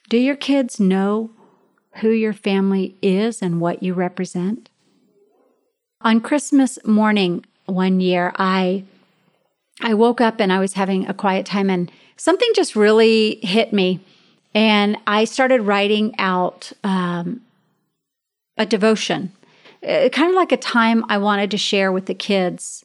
Do 0.10 0.18
your 0.18 0.36
kids 0.36 0.80
know 0.80 1.32
who 1.98 2.10
your 2.10 2.34
family 2.34 2.96
is 3.02 3.42
and 3.42 3.60
what 3.60 3.82
you 3.82 3.94
represent? 3.94 4.70
On 6.02 6.22
Christmas 6.22 6.78
morning 6.86 7.44
one 7.66 8.00
year, 8.00 8.32
I 8.38 8.84
I 9.82 9.94
woke 9.94 10.22
up 10.22 10.40
and 10.40 10.54
I 10.54 10.60
was 10.60 10.74
having 10.74 11.08
a 11.08 11.14
quiet 11.14 11.46
time 11.46 11.70
and 11.70 11.92
something 12.16 12.50
just 12.56 12.76
really 12.76 13.40
hit 13.42 13.74
me. 13.74 14.00
And 14.54 14.98
I 15.06 15.26
started 15.26 15.62
writing 15.62 16.16
out 16.18 16.72
um, 16.84 17.42
a 18.58 18.66
devotion, 18.66 19.34
uh, 19.86 20.08
kind 20.10 20.30
of 20.30 20.36
like 20.36 20.54
a 20.54 20.58
time 20.58 21.04
I 21.10 21.18
wanted 21.18 21.52
to 21.52 21.58
share 21.58 21.92
with 21.92 22.06
the 22.06 22.14
kids 22.14 22.85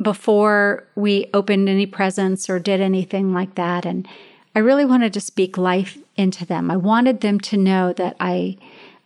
before 0.00 0.86
we 0.94 1.30
opened 1.32 1.68
any 1.68 1.86
presents 1.86 2.50
or 2.50 2.58
did 2.58 2.80
anything 2.80 3.32
like 3.32 3.54
that. 3.54 3.86
And 3.86 4.06
I 4.54 4.60
really 4.60 4.84
wanted 4.84 5.12
to 5.14 5.20
speak 5.20 5.56
life 5.56 5.98
into 6.16 6.44
them. 6.46 6.70
I 6.70 6.76
wanted 6.76 7.20
them 7.20 7.40
to 7.40 7.56
know 7.56 7.92
that 7.94 8.16
I 8.20 8.56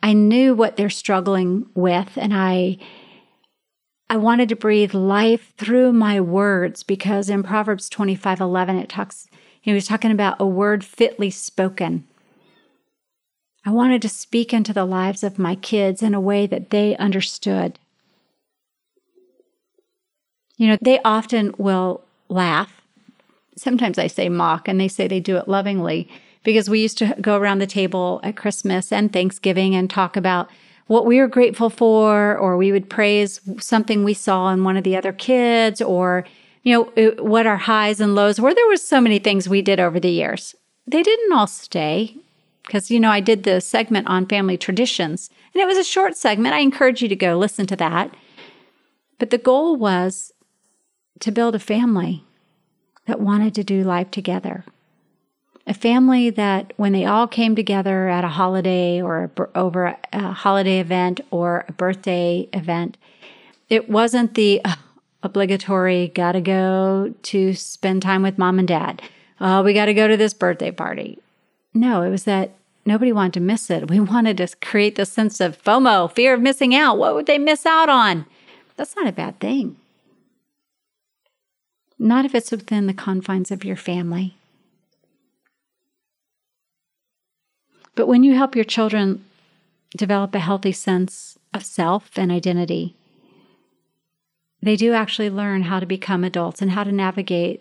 I 0.03 0.15
knew 0.15 0.55
what 0.55 0.77
they're 0.77 0.91
struggling 0.91 1.67
with 1.75 2.17
and 2.17 2.33
I 2.35 2.79
I 4.09 4.17
wanted 4.17 4.49
to 4.49 4.57
breathe 4.57 4.93
life 4.93 5.53
through 5.57 5.93
my 5.93 6.21
words 6.21 6.83
because 6.83 7.31
in 7.31 7.45
Proverbs 7.45 7.89
25 7.89 8.41
11, 8.41 8.77
it 8.77 8.89
talks, 8.89 9.29
he 9.61 9.73
was 9.73 9.87
talking 9.87 10.11
about 10.11 10.41
a 10.41 10.47
word 10.47 10.85
fitly 10.85 11.31
spoken. 11.31 12.09
I 13.65 13.71
wanted 13.71 14.03
to 14.03 14.09
speak 14.09 14.53
into 14.53 14.73
the 14.73 14.85
lives 14.85 15.23
of 15.23 15.39
my 15.39 15.55
kids 15.55 16.03
in 16.03 16.15
a 16.15 16.21
way 16.21 16.47
that 16.47 16.71
they 16.71 16.97
understood. 16.97 17.79
You 20.61 20.67
know, 20.67 20.79
they 20.83 21.01
often 21.07 21.55
will 21.57 22.05
laugh. 22.29 22.83
Sometimes 23.57 23.99
I 23.99 24.09
say 24.09 24.29
mock, 24.29 24.69
and 24.69 24.79
they 24.79 24.89
say 24.89 25.09
they 25.09 25.19
do 25.19 25.39
it 25.39 25.49
lovingly 25.49 26.07
because 26.43 26.69
we 26.69 26.83
used 26.83 26.99
to 26.99 27.17
go 27.19 27.39
around 27.39 27.61
the 27.61 27.67
table 27.67 28.21
at 28.23 28.37
Christmas 28.37 28.93
and 28.93 29.11
Thanksgiving 29.11 29.75
and 29.75 29.89
talk 29.89 30.19
about 30.19 30.51
what 30.87 31.07
we 31.07 31.19
were 31.19 31.29
grateful 31.29 31.71
for, 31.71 32.37
or 32.37 32.59
we 32.59 32.73
would 32.73 32.91
praise 32.91 33.41
something 33.59 34.05
we 34.05 34.13
saw 34.13 34.51
in 34.51 34.63
one 34.63 34.77
of 34.77 34.85
the 34.85 34.97
other 34.97 35.15
kids, 35.15 35.81
or, 35.81 36.27
you 36.63 36.75
know, 36.75 37.15
what 37.23 37.47
our 37.47 37.57
highs 37.57 37.99
and 37.99 38.15
lows 38.15 38.39
were. 38.39 38.53
There 38.53 38.67
was 38.67 38.87
so 38.87 39.01
many 39.01 39.19
things 39.19 39.49
we 39.49 39.63
did 39.63 39.81
over 39.81 39.99
the 39.99 40.11
years. 40.11 40.55
They 40.87 41.03
didn't 41.03 41.33
all 41.33 41.47
stay 41.47 42.17
because, 42.67 42.91
you 42.91 43.01
know, 43.01 43.11
I 43.11 43.21
did 43.21 43.45
the 43.45 43.63
segment 43.63 44.09
on 44.09 44.27
family 44.27 44.59
traditions 44.59 45.31
and 45.55 45.63
it 45.63 45.67
was 45.67 45.79
a 45.79 45.85
short 45.85 46.19
segment. 46.19 46.55
I 46.55 46.59
encourage 46.59 47.01
you 47.01 47.09
to 47.09 47.17
go 47.17 47.39
listen 47.39 47.67
to 47.69 47.77
that. 47.77 48.15
But 49.19 49.31
the 49.31 49.39
goal 49.39 49.77
was 49.77 50.35
to 51.21 51.31
build 51.31 51.55
a 51.55 51.61
family 51.61 52.25
that 53.07 53.21
wanted 53.21 53.55
to 53.55 53.65
do 53.65 53.83
life 53.83 54.11
together 54.11 54.65
a 55.71 55.75
family 55.75 56.31
that 56.31 56.73
when 56.77 56.93
they 56.93 57.05
all 57.05 57.29
came 57.29 57.55
together 57.55 58.09
at 58.09 58.25
a 58.25 58.29
holiday 58.29 59.01
or 59.01 59.31
a, 59.37 59.59
over 59.59 59.97
a 60.13 60.33
holiday 60.33 60.81
event 60.81 61.21
or 61.31 61.65
a 61.69 61.73
birthday 61.73 62.49
event, 62.53 62.97
it 63.69 63.89
wasn't 63.89 64.35
the 64.35 64.61
uh, 64.65 64.75
obligatory 65.23 66.09
gotta 66.09 66.41
go 66.41 67.15
to 67.23 67.55
spend 67.55 68.03
time 68.03 68.23
with 68.23 68.37
mom 68.37 68.59
and 68.59 68.67
dad. 68.67 69.01
Oh, 69.41 69.63
we 69.63 69.73
got 69.73 69.87
to 69.87 69.95
go 69.95 70.07
to 70.07 70.19
this 70.19 70.35
birthday 70.35 70.71
party. 70.71 71.19
No, 71.73 72.03
it 72.03 72.11
was 72.11 72.25
that 72.25 72.51
nobody 72.85 73.11
wanted 73.11 73.35
to 73.35 73.41
miss 73.41 73.71
it. 73.71 73.89
We 73.89 74.01
wanted 74.01 74.37
to 74.39 74.49
create 74.61 74.97
the 74.97 75.07
sense 75.07 75.41
of 75.41 75.63
FOMO, 75.63 76.13
fear 76.13 76.35
of 76.35 76.43
missing 76.43 76.75
out. 76.75 76.99
What 76.99 77.15
would 77.15 77.27
they 77.27 77.39
miss 77.39 77.65
out 77.65 77.89
on? 77.89 78.27
That's 78.77 78.97
not 78.97 79.07
a 79.07 79.13
bad 79.13 79.41
thing. 79.41 79.77
Not 82.03 82.25
if 82.25 82.35
it's 82.35 82.51
within 82.51 82.87
the 82.87 82.95
confines 82.95 83.51
of 83.51 83.63
your 83.63 83.77
family. 83.77 84.35
But 87.95 88.07
when 88.07 88.25
you 88.25 88.35
help 88.35 88.57
your 88.57 88.65
children 88.65 89.23
develop 89.95 90.35
a 90.35 90.39
healthy 90.39 90.73
sense 90.73 91.39
of 91.53 91.63
self 91.63 92.17
and 92.17 92.33
identity, 92.33 92.97
they 94.63 94.77
do 94.77 94.95
actually 94.95 95.29
learn 95.29 95.65
how 95.65 95.79
to 95.79 95.85
become 95.85 96.25
adults 96.25 96.63
and 96.63 96.71
how 96.71 96.85
to 96.85 96.93
navigate 96.93 97.61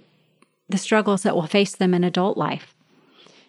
the 0.70 0.78
struggles 0.78 1.24
that 1.24 1.36
will 1.36 1.46
face 1.46 1.76
them 1.76 1.94
in 1.94 2.06
adult 2.06 2.38
life. 2.38 2.74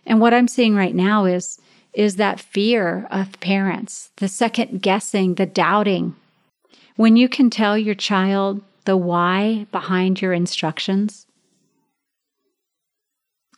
And 0.05 0.21
what 0.21 0.35
I'm 0.35 0.49
seeing 0.49 0.75
right 0.75 0.95
now 0.95 1.25
is 1.25 1.61
is 1.93 2.17
that 2.17 2.41
fear 2.41 3.07
of 3.13 3.39
parents, 3.39 4.11
the 4.17 4.29
second 4.29 4.83
guessing, 4.83 5.35
the 5.35 5.47
doubting. 5.47 6.17
When 6.97 7.17
you 7.17 7.29
can 7.29 7.49
tell 7.49 7.79
your 7.79 7.95
child 7.95 8.63
the 8.85 8.97
why 8.97 9.67
behind 9.73 10.21
your 10.21 10.33
instructions, 10.33 11.27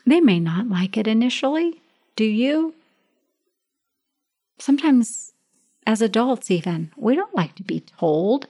they 0.07 0.21
may 0.21 0.41
not 0.41 0.69
like 0.69 0.97
it 0.97 1.07
initially. 1.07 1.81
Do 2.17 2.25
you? 2.25 2.75
sometimes 4.63 5.33
as 5.87 6.01
adults, 6.01 6.51
even, 6.51 6.93
we 6.97 7.17
don't 7.17 7.35
like 7.35 7.55
to 7.57 7.63
be 7.63 7.81
told 7.99 8.47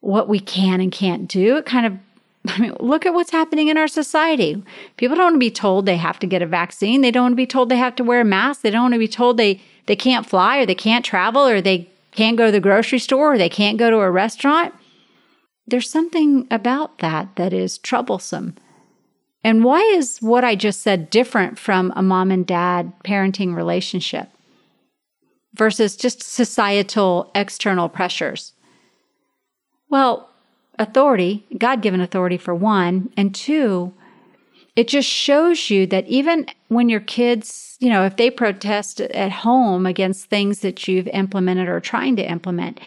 what 0.00 0.28
we 0.28 0.40
can 0.40 0.80
and 0.80 0.90
can't 0.90 1.28
do. 1.28 1.56
It 1.56 1.66
kind 1.66 1.86
of 1.86 1.98
I 2.48 2.60
mean, 2.60 2.72
look 2.80 3.04
at 3.04 3.12
what's 3.12 3.32
happening 3.32 3.68
in 3.68 3.76
our 3.76 3.88
society. 3.88 4.62
People 4.96 5.16
don't 5.16 5.26
want 5.26 5.34
to 5.34 5.40
be 5.40 5.50
told 5.50 5.84
they 5.84 5.96
have 5.96 6.18
to 6.20 6.26
get 6.26 6.40
a 6.40 6.46
vaccine. 6.46 7.02
They 7.02 7.10
don't 7.10 7.24
want 7.24 7.32
to 7.32 7.36
be 7.36 7.46
told 7.46 7.68
they 7.68 7.76
have 7.76 7.96
to 7.96 8.04
wear 8.04 8.22
a 8.22 8.24
mask. 8.24 8.62
They 8.62 8.70
don't 8.70 8.82
want 8.82 8.94
to 8.94 8.98
be 8.98 9.08
told 9.08 9.36
they, 9.36 9.60
they 9.86 9.96
can't 9.96 10.24
fly 10.24 10.58
or 10.58 10.64
they 10.64 10.74
can't 10.74 11.04
travel 11.04 11.46
or 11.46 11.60
they 11.60 11.90
can't 12.12 12.38
go 12.38 12.46
to 12.46 12.52
the 12.52 12.60
grocery 12.60 13.00
store 13.00 13.34
or 13.34 13.38
they 13.38 13.50
can't 13.50 13.76
go 13.76 13.90
to 13.90 13.98
a 13.98 14.10
restaurant. 14.10 14.72
There's 15.68 15.90
something 15.90 16.46
about 16.50 16.98
that 16.98 17.36
that 17.36 17.52
is 17.52 17.78
troublesome. 17.78 18.56
And 19.44 19.64
why 19.64 19.80
is 19.80 20.18
what 20.18 20.44
I 20.44 20.54
just 20.54 20.82
said 20.82 21.10
different 21.10 21.58
from 21.58 21.92
a 21.94 22.02
mom 22.02 22.30
and 22.30 22.46
dad 22.46 22.92
parenting 23.04 23.54
relationship? 23.54 24.28
versus 25.58 25.96
just 25.96 26.22
societal 26.22 27.30
external 27.34 27.88
pressures? 27.88 28.52
Well, 29.90 30.30
authority, 30.78 31.46
God 31.58 31.82
given 31.82 32.00
authority 32.00 32.38
for 32.38 32.54
one, 32.54 33.10
and 33.16 33.34
two, 33.34 33.92
it 34.76 34.86
just 34.86 35.08
shows 35.08 35.70
you 35.70 35.86
that 35.88 36.06
even 36.06 36.46
when 36.68 36.88
your 36.88 37.00
kids, 37.00 37.76
you 37.80 37.90
know, 37.90 38.04
if 38.04 38.16
they 38.16 38.30
protest 38.30 39.00
at 39.00 39.32
home 39.32 39.86
against 39.86 40.26
things 40.26 40.60
that 40.60 40.86
you've 40.86 41.08
implemented 41.08 41.68
or 41.68 41.80
trying 41.80 42.14
to 42.16 42.30
implement, 42.30 42.78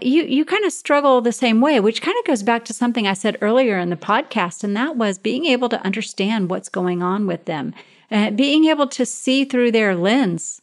you 0.00 0.22
you 0.22 0.44
kind 0.44 0.64
of 0.64 0.72
struggle 0.72 1.20
the 1.20 1.32
same 1.32 1.60
way, 1.60 1.80
which 1.80 2.02
kind 2.02 2.16
of 2.18 2.24
goes 2.24 2.42
back 2.42 2.64
to 2.66 2.72
something 2.72 3.06
I 3.06 3.14
said 3.14 3.36
earlier 3.40 3.78
in 3.78 3.90
the 3.90 3.96
podcast, 3.96 4.62
and 4.62 4.76
that 4.76 4.96
was 4.96 5.18
being 5.18 5.46
able 5.46 5.68
to 5.70 5.84
understand 5.84 6.50
what's 6.50 6.68
going 6.68 7.02
on 7.02 7.26
with 7.26 7.46
them, 7.46 7.74
uh, 8.10 8.30
being 8.30 8.66
able 8.66 8.86
to 8.88 9.04
see 9.04 9.44
through 9.44 9.72
their 9.72 9.96
lens 9.96 10.62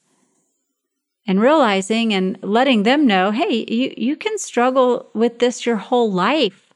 and 1.27 1.41
realizing 1.41 2.13
and 2.13 2.38
letting 2.41 2.84
them 2.84 3.05
know 3.05 3.32
hey, 3.32 3.65
you, 3.67 3.93
you 3.97 4.15
can 4.15 4.38
struggle 4.38 5.10
with 5.13 5.39
this 5.39 5.65
your 5.65 5.77
whole 5.77 6.12
life. 6.12 6.73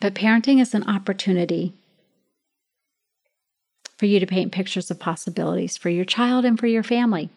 But 0.00 0.14
parenting 0.14 0.60
is 0.60 0.74
an 0.74 0.88
opportunity 0.88 1.74
for 3.98 4.06
you 4.06 4.18
to 4.18 4.26
paint 4.26 4.50
pictures 4.50 4.90
of 4.90 4.98
possibilities 4.98 5.76
for 5.76 5.90
your 5.90 6.04
child 6.04 6.44
and 6.44 6.58
for 6.58 6.66
your 6.66 6.82
family. 6.82 7.30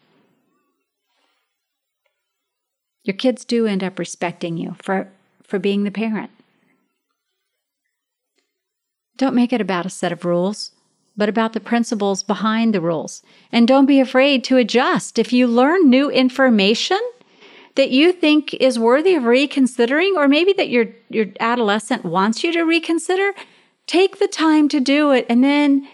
Your 3.06 3.16
kids 3.16 3.46
do 3.46 3.68
end 3.68 3.84
up 3.84 4.00
respecting 4.00 4.58
you 4.58 4.76
for, 4.82 5.08
for 5.44 5.60
being 5.60 5.84
the 5.84 5.92
parent. 5.92 6.32
Don't 9.16 9.36
make 9.36 9.54
it 9.54 9.62
about 9.62 9.86
a 9.86 9.92
set 9.92 10.12
of 10.12 10.26
rules, 10.26 10.72
but 11.16 11.30
about 11.30 11.54
the 11.54 11.60
principles 11.60 12.24
behind 12.24 12.74
the 12.74 12.82
rules. 12.82 13.22
And 13.52 13.68
don't 13.68 13.86
be 13.86 14.00
afraid 14.00 14.44
to 14.46 14.58
adjust. 14.58 15.18
If 15.20 15.32
you 15.32 15.48
learn 15.48 15.90
new 15.90 16.10
information 16.10 17.00
that 17.76 17.92
you 17.92 18.12
think 18.12 18.54
is 18.56 18.80
worthy 18.80 19.14
of 19.16 19.26
reconsidering, 19.26 20.16
or 20.18 20.28
maybe 20.28 20.52
that 20.54 20.70
your, 20.70 20.88
your 21.10 21.28
adolescent 21.40 22.04
wants 22.04 22.44
you 22.44 22.52
to 22.54 22.64
reconsider, 22.64 23.34
take 23.86 24.18
the 24.18 24.28
time 24.28 24.68
to 24.70 24.80
do 24.80 25.12
it. 25.12 25.28
And 25.30 25.44
then 25.44 25.88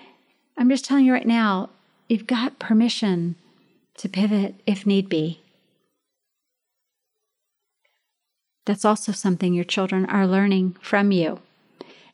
I'm 0.58 0.69
just 0.69 0.86
telling 0.86 1.06
you 1.06 1.13
right 1.13 1.28
now, 1.28 1.69
you've 2.08 2.28
got 2.28 2.58
permission 2.58 3.36
to 3.97 4.08
pivot 4.08 4.56
if 4.65 4.88
need 4.88 5.10
be. 5.10 5.40
That's 8.65 8.86
also 8.86 9.12
something 9.12 9.54
your 9.54 9.63
children 9.63 10.06
are 10.06 10.28
learning 10.28 10.78
from 10.82 11.12
you. 11.12 11.39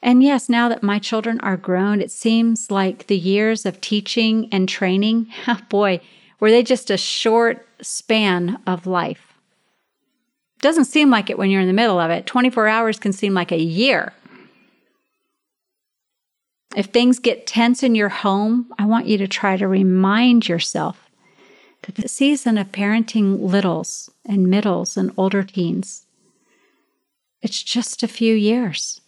And 0.02 0.24
yes, 0.24 0.48
now 0.48 0.70
that 0.70 0.84
my 0.84 1.00
children 1.00 1.40
are 1.42 1.58
grown, 1.58 2.02
it 2.02 2.12
seems 2.12 2.72
like 2.72 3.08
the 3.08 3.18
years 3.18 3.66
of 3.66 3.82
teaching 3.82 4.48
and 4.52 4.70
training, 4.70 5.28
oh 5.48 5.60
boy, 5.70 6.02
were 6.40 6.52
they 6.52 6.64
just 6.64 6.90
a 6.90 6.98
short 6.98 7.68
span 7.82 8.60
of 8.66 8.88
life. 8.88 9.34
Doesn't 10.60 10.86
seem 10.86 11.10
like 11.10 11.30
it 11.30 11.38
when 11.38 11.50
you're 11.50 11.62
in 11.62 11.68
the 11.68 11.74
middle 11.74 12.00
of 12.00 12.10
it. 12.10 12.26
24 12.26 12.68
hours 12.68 13.00
can 13.00 13.14
seem 13.14 13.34
like 13.34 13.52
a 13.52 13.62
year. 13.62 14.14
If 16.76 16.88
things 16.88 17.20
get 17.20 17.48
tense 17.48 17.84
in 17.84 17.96
your 17.96 18.10
home, 18.10 18.72
I 18.78 18.86
want 18.86 19.08
you 19.08 19.18
to 19.20 19.28
try 19.28 19.58
to 19.58 19.68
remind 19.68 20.48
yourself 20.48 21.10
that 21.84 21.96
the 21.96 22.08
season 22.08 22.58
of 22.58 22.72
parenting 22.72 23.40
littles 23.40 24.10
and 24.26 24.48
middles 24.48 24.98
and 24.98 25.12
older 25.16 25.44
teens, 25.44 26.07
it's 27.42 27.62
just 27.64 28.04
a 28.04 28.08
few 28.08 28.34
years. 28.34 29.02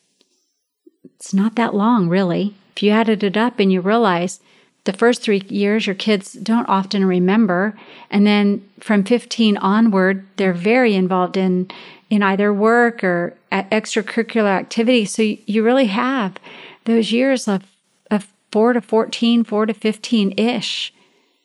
It's 1.04 1.34
not 1.34 1.56
that 1.56 1.76
long, 1.76 2.10
really. 2.10 2.56
If 2.76 2.84
you 2.84 2.92
added 2.92 3.24
it 3.24 3.36
up 3.36 3.60
and 3.60 3.72
you 3.72 3.82
realize 3.82 4.40
the 4.86 4.94
first 4.94 5.22
three 5.22 5.44
years 5.50 5.86
your 5.86 5.96
kids 5.96 6.34
don't 6.34 6.70
often 6.70 7.06
remember, 7.06 7.78
and 8.10 8.26
then 8.26 8.68
from 8.80 9.04
15 9.04 9.58
onward, 9.58 10.26
they're 10.38 10.54
very 10.54 10.96
involved 10.96 11.38
in 11.38 11.70
in 12.10 12.24
either 12.24 12.52
work 12.52 13.04
or 13.04 13.36
extracurricular 13.52 14.50
activities. 14.50 15.12
So 15.14 15.22
you 15.22 15.64
really 15.64 15.86
have 15.86 16.38
those 16.86 17.12
years 17.12 17.48
of, 17.48 17.64
of 18.10 18.28
4 18.52 18.74
to 18.74 18.82
14, 18.82 19.44
4 19.44 19.66
to 19.68 19.74
15 19.74 20.34
ish. 20.40 20.94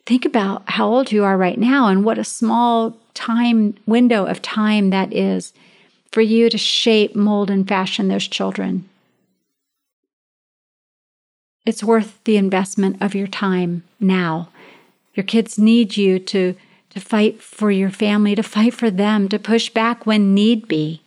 Think 0.06 0.24
about 0.24 0.62
how 0.70 0.88
old 0.88 1.12
you 1.12 1.22
are 1.24 1.36
right 1.36 1.58
now 1.58 1.88
and 1.88 2.04
what 2.04 2.18
a 2.18 2.24
small 2.24 2.96
time 3.12 3.76
window 3.86 4.24
of 4.24 4.40
time 4.40 4.90
that 4.90 5.12
is 5.12 5.52
for 6.14 6.22
you 6.22 6.48
to 6.48 6.56
shape, 6.56 7.16
mold, 7.16 7.50
and 7.50 7.66
fashion 7.66 8.06
those 8.06 8.28
children. 8.28 8.88
It's 11.66 11.82
worth 11.82 12.22
the 12.22 12.36
investment 12.36 13.02
of 13.02 13.16
your 13.16 13.26
time 13.26 13.82
now. 13.98 14.48
Your 15.14 15.24
kids 15.24 15.58
need 15.58 15.96
you 15.96 16.20
to, 16.20 16.54
to 16.90 17.00
fight 17.00 17.42
for 17.42 17.72
your 17.72 17.90
family, 17.90 18.36
to 18.36 18.44
fight 18.44 18.74
for 18.74 18.92
them, 18.92 19.28
to 19.28 19.40
push 19.40 19.70
back 19.70 20.06
when 20.06 20.34
need 20.34 20.68
be. 20.68 21.02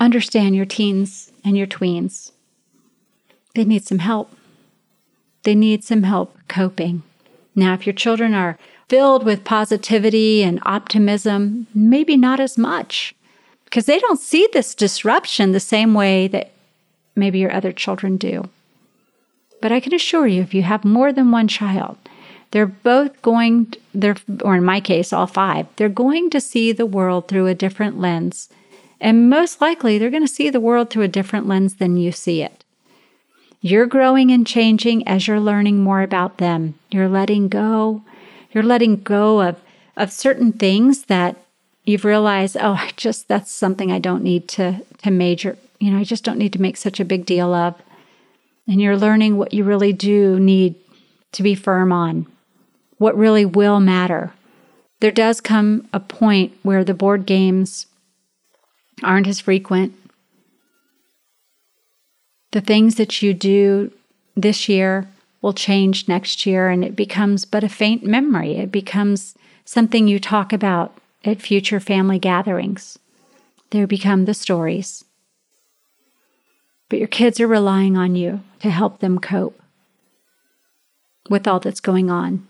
Understand 0.00 0.56
your 0.56 0.66
teens 0.66 1.30
and 1.44 1.56
your 1.56 1.68
tweens. 1.68 2.32
They 3.54 3.64
need 3.64 3.84
some 3.84 4.00
help. 4.00 4.34
They 5.44 5.54
need 5.54 5.84
some 5.84 6.02
help 6.02 6.36
coping. 6.48 7.04
Now, 7.54 7.74
if 7.74 7.86
your 7.86 7.94
children 7.94 8.34
are 8.34 8.58
filled 8.88 9.24
with 9.24 9.44
positivity 9.44 10.42
and 10.42 10.58
optimism, 10.64 11.68
maybe 11.72 12.16
not 12.16 12.40
as 12.40 12.58
much 12.58 13.14
because 13.72 13.86
they 13.86 13.98
don't 14.00 14.20
see 14.20 14.46
this 14.52 14.74
disruption 14.74 15.52
the 15.52 15.58
same 15.58 15.94
way 15.94 16.28
that 16.28 16.50
maybe 17.16 17.38
your 17.38 17.50
other 17.50 17.72
children 17.72 18.18
do. 18.18 18.50
But 19.62 19.72
I 19.72 19.80
can 19.80 19.94
assure 19.94 20.26
you, 20.26 20.42
if 20.42 20.52
you 20.52 20.62
have 20.62 20.84
more 20.84 21.10
than 21.10 21.30
one 21.30 21.48
child, 21.48 21.96
they're 22.50 22.66
both 22.66 23.22
going, 23.22 23.72
they're, 23.94 24.16
or 24.42 24.56
in 24.56 24.64
my 24.64 24.78
case, 24.80 25.10
all 25.10 25.26
five, 25.26 25.68
they're 25.76 25.88
going 25.88 26.28
to 26.28 26.40
see 26.40 26.72
the 26.72 26.84
world 26.84 27.28
through 27.28 27.46
a 27.46 27.54
different 27.54 27.98
lens. 27.98 28.50
And 29.00 29.30
most 29.30 29.62
likely, 29.62 29.96
they're 29.96 30.10
going 30.10 30.26
to 30.26 30.28
see 30.28 30.50
the 30.50 30.60
world 30.60 30.90
through 30.90 31.04
a 31.04 31.08
different 31.08 31.48
lens 31.48 31.76
than 31.76 31.96
you 31.96 32.12
see 32.12 32.42
it. 32.42 32.66
You're 33.62 33.86
growing 33.86 34.30
and 34.30 34.46
changing 34.46 35.08
as 35.08 35.26
you're 35.26 35.40
learning 35.40 35.82
more 35.82 36.02
about 36.02 36.36
them. 36.36 36.74
You're 36.90 37.08
letting 37.08 37.48
go. 37.48 38.02
You're 38.52 38.64
letting 38.64 38.96
go 38.96 39.40
of, 39.40 39.56
of 39.96 40.12
certain 40.12 40.52
things 40.52 41.04
that 41.04 41.38
you've 41.84 42.04
realized, 42.04 42.56
oh, 42.58 42.72
I 42.72 42.92
just, 42.96 43.28
that's 43.28 43.50
something 43.50 43.90
I 43.90 43.98
don't 43.98 44.22
need 44.22 44.48
to, 44.48 44.82
to 44.98 45.10
major, 45.10 45.56
you 45.80 45.90
know, 45.90 45.98
I 45.98 46.04
just 46.04 46.24
don't 46.24 46.38
need 46.38 46.52
to 46.52 46.62
make 46.62 46.76
such 46.76 47.00
a 47.00 47.04
big 47.04 47.26
deal 47.26 47.52
of 47.52 47.74
and 48.66 48.80
you're 48.80 48.96
learning 48.96 49.36
what 49.36 49.52
you 49.52 49.64
really 49.64 49.92
do 49.92 50.38
need 50.38 50.74
to 51.32 51.42
be 51.42 51.54
firm 51.54 51.92
on, 51.92 52.26
what 52.98 53.16
really 53.16 53.44
will 53.44 53.80
matter. 53.80 54.32
There 55.00 55.10
does 55.10 55.40
come 55.40 55.88
a 55.92 56.00
point 56.00 56.52
where 56.62 56.84
the 56.84 56.94
board 56.94 57.26
games 57.26 57.86
aren't 59.02 59.26
as 59.26 59.40
frequent. 59.40 59.94
The 62.52 62.60
things 62.60 62.96
that 62.96 63.22
you 63.22 63.34
do 63.34 63.90
this 64.36 64.68
year 64.68 65.08
will 65.40 65.52
change 65.52 66.06
next 66.06 66.46
year, 66.46 66.68
and 66.68 66.84
it 66.84 66.94
becomes 66.94 67.44
but 67.44 67.64
a 67.64 67.68
faint 67.68 68.04
memory. 68.04 68.56
It 68.58 68.70
becomes 68.70 69.34
something 69.64 70.06
you 70.06 70.20
talk 70.20 70.52
about 70.52 70.96
at 71.24 71.40
future 71.40 71.80
family 71.80 72.18
gatherings. 72.18 72.98
They 73.70 73.84
become 73.84 74.24
the 74.24 74.34
stories 74.34 75.04
but 76.92 76.98
your 76.98 77.08
kids 77.08 77.40
are 77.40 77.46
relying 77.46 77.96
on 77.96 78.14
you 78.14 78.42
to 78.60 78.68
help 78.68 78.98
them 78.98 79.18
cope 79.18 79.58
with 81.30 81.48
all 81.48 81.58
that's 81.58 81.80
going 81.80 82.10
on. 82.10 82.46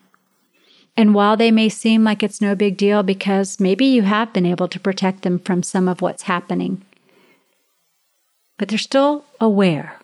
And 0.96 1.14
while 1.14 1.36
they 1.36 1.52
may 1.52 1.68
seem 1.68 2.02
like 2.02 2.24
it's 2.24 2.40
no 2.40 2.56
big 2.56 2.76
deal 2.76 3.04
because 3.04 3.60
maybe 3.60 3.84
you 3.84 4.02
have 4.02 4.32
been 4.32 4.44
able 4.44 4.66
to 4.66 4.80
protect 4.80 5.22
them 5.22 5.38
from 5.38 5.62
some 5.62 5.86
of 5.86 6.02
what's 6.02 6.24
happening, 6.24 6.82
but 8.58 8.66
they're 8.66 8.78
still 8.78 9.24
aware. 9.40 10.00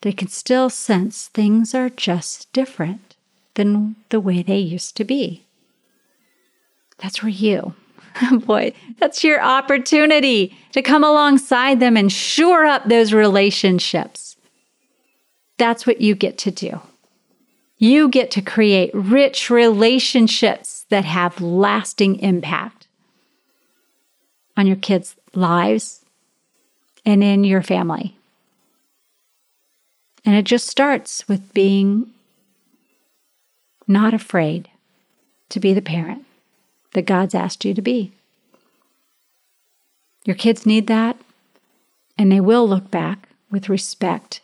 They 0.00 0.12
can 0.12 0.28
still 0.28 0.70
sense 0.70 1.28
things 1.28 1.74
are 1.74 1.90
just 1.90 2.50
different 2.54 3.14
than 3.56 3.96
the 4.08 4.20
way 4.20 4.42
they 4.42 4.56
used 4.56 4.96
to 4.96 5.04
be. 5.04 5.44
That's 6.96 7.22
where 7.22 7.28
you 7.28 7.74
Boy, 8.46 8.72
that's 8.98 9.24
your 9.24 9.42
opportunity 9.42 10.56
to 10.72 10.82
come 10.82 11.04
alongside 11.04 11.80
them 11.80 11.96
and 11.96 12.10
shore 12.10 12.64
up 12.64 12.88
those 12.88 13.12
relationships. 13.12 14.36
That's 15.58 15.86
what 15.86 16.00
you 16.00 16.14
get 16.14 16.38
to 16.38 16.50
do. 16.50 16.80
You 17.78 18.08
get 18.08 18.30
to 18.32 18.42
create 18.42 18.90
rich 18.94 19.50
relationships 19.50 20.86
that 20.90 21.04
have 21.04 21.40
lasting 21.40 22.18
impact 22.20 22.86
on 24.56 24.66
your 24.66 24.76
kids' 24.76 25.16
lives 25.34 26.04
and 27.06 27.24
in 27.24 27.44
your 27.44 27.62
family. 27.62 28.16
And 30.24 30.34
it 30.34 30.44
just 30.44 30.66
starts 30.66 31.26
with 31.28 31.54
being 31.54 32.10
not 33.88 34.12
afraid 34.12 34.68
to 35.48 35.60
be 35.60 35.72
the 35.72 35.82
parent 35.82 36.24
that 36.92 37.06
God's 37.06 37.34
asked 37.34 37.64
you 37.64 37.74
to 37.74 37.82
be. 37.82 38.12
Your 40.24 40.36
kids 40.36 40.66
need 40.66 40.86
that, 40.88 41.16
and 42.18 42.30
they 42.30 42.40
will 42.40 42.68
look 42.68 42.90
back 42.90 43.28
with 43.50 43.68
respect 43.68 44.40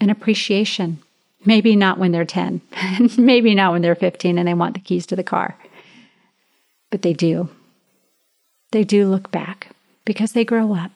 and 0.00 0.10
appreciation. 0.10 0.98
Maybe 1.44 1.76
not 1.76 1.98
when 1.98 2.12
they're 2.12 2.24
10, 2.24 2.60
maybe 3.18 3.54
not 3.54 3.72
when 3.72 3.82
they're 3.82 3.94
15 3.94 4.38
and 4.38 4.48
they 4.48 4.54
want 4.54 4.74
the 4.74 4.80
keys 4.80 5.06
to 5.06 5.16
the 5.16 5.22
car, 5.22 5.56
but 6.90 7.02
they 7.02 7.12
do. 7.12 7.50
They 8.72 8.82
do 8.82 9.06
look 9.06 9.30
back 9.30 9.68
because 10.04 10.32
they 10.32 10.44
grow 10.44 10.74
up 10.74 10.90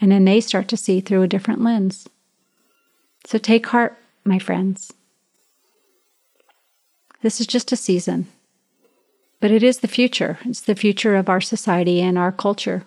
and 0.00 0.10
then 0.10 0.24
they 0.24 0.40
start 0.40 0.66
to 0.68 0.76
see 0.76 1.00
through 1.00 1.22
a 1.22 1.28
different 1.28 1.62
lens. 1.62 2.08
So 3.26 3.38
take 3.38 3.66
heart, 3.66 3.96
my 4.24 4.38
friends. 4.38 4.92
This 7.22 7.40
is 7.40 7.46
just 7.46 7.70
a 7.70 7.76
season. 7.76 8.26
But 9.42 9.50
it 9.50 9.64
is 9.64 9.80
the 9.80 9.88
future. 9.88 10.38
It's 10.44 10.60
the 10.60 10.76
future 10.76 11.16
of 11.16 11.28
our 11.28 11.40
society 11.40 12.00
and 12.00 12.16
our 12.16 12.30
culture. 12.30 12.84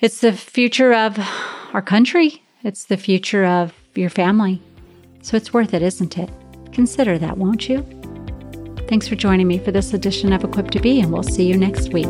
It's 0.00 0.22
the 0.22 0.32
future 0.32 0.94
of 0.94 1.18
our 1.74 1.82
country. 1.82 2.42
It's 2.64 2.86
the 2.86 2.96
future 2.96 3.44
of 3.44 3.74
your 3.94 4.08
family. 4.08 4.62
So 5.20 5.36
it's 5.36 5.52
worth 5.52 5.74
it, 5.74 5.82
isn't 5.82 6.16
it? 6.16 6.30
Consider 6.72 7.18
that, 7.18 7.36
won't 7.36 7.68
you? 7.68 7.82
Thanks 8.88 9.06
for 9.06 9.16
joining 9.16 9.46
me 9.46 9.58
for 9.58 9.70
this 9.70 9.92
edition 9.92 10.32
of 10.32 10.44
Equipped 10.44 10.72
to 10.72 10.80
Be, 10.80 10.98
and 10.98 11.12
we'll 11.12 11.24
see 11.24 11.44
you 11.44 11.58
next 11.58 11.92
week. 11.92 12.08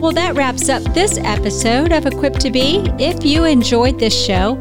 Well, 0.00 0.12
that 0.12 0.34
wraps 0.34 0.68
up 0.68 0.82
this 0.92 1.18
episode 1.18 1.92
of 1.92 2.04
Equipped 2.04 2.40
to 2.40 2.50
Be. 2.50 2.78
If 2.98 3.24
you 3.24 3.44
enjoyed 3.44 4.00
this 4.00 4.26
show, 4.26 4.56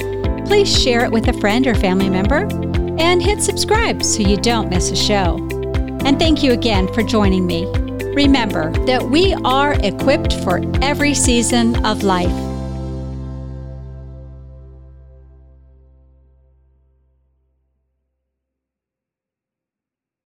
please 0.46 0.72
share 0.80 1.04
it 1.04 1.12
with 1.12 1.28
a 1.28 1.34
friend 1.42 1.66
or 1.66 1.74
family 1.74 2.12
member 2.12 2.48
and 3.00 3.20
hit 3.20 3.42
subscribe 3.42 4.04
so 4.04 4.22
you 4.22 4.38
don't 4.38 4.70
miss 4.70 4.92
a 4.92 4.96
show. 4.96 5.57
And 6.06 6.20
thank 6.20 6.44
you 6.44 6.52
again 6.52 6.92
for 6.94 7.04
joining 7.04 7.46
me. 7.46 7.66
Remember 8.14 8.72
that 8.86 9.04
we 9.04 9.34
are 9.46 9.74
equipped 9.84 10.34
for 10.44 10.62
every 10.82 11.14
season 11.14 11.86
of 11.86 12.04
life. 12.04 12.57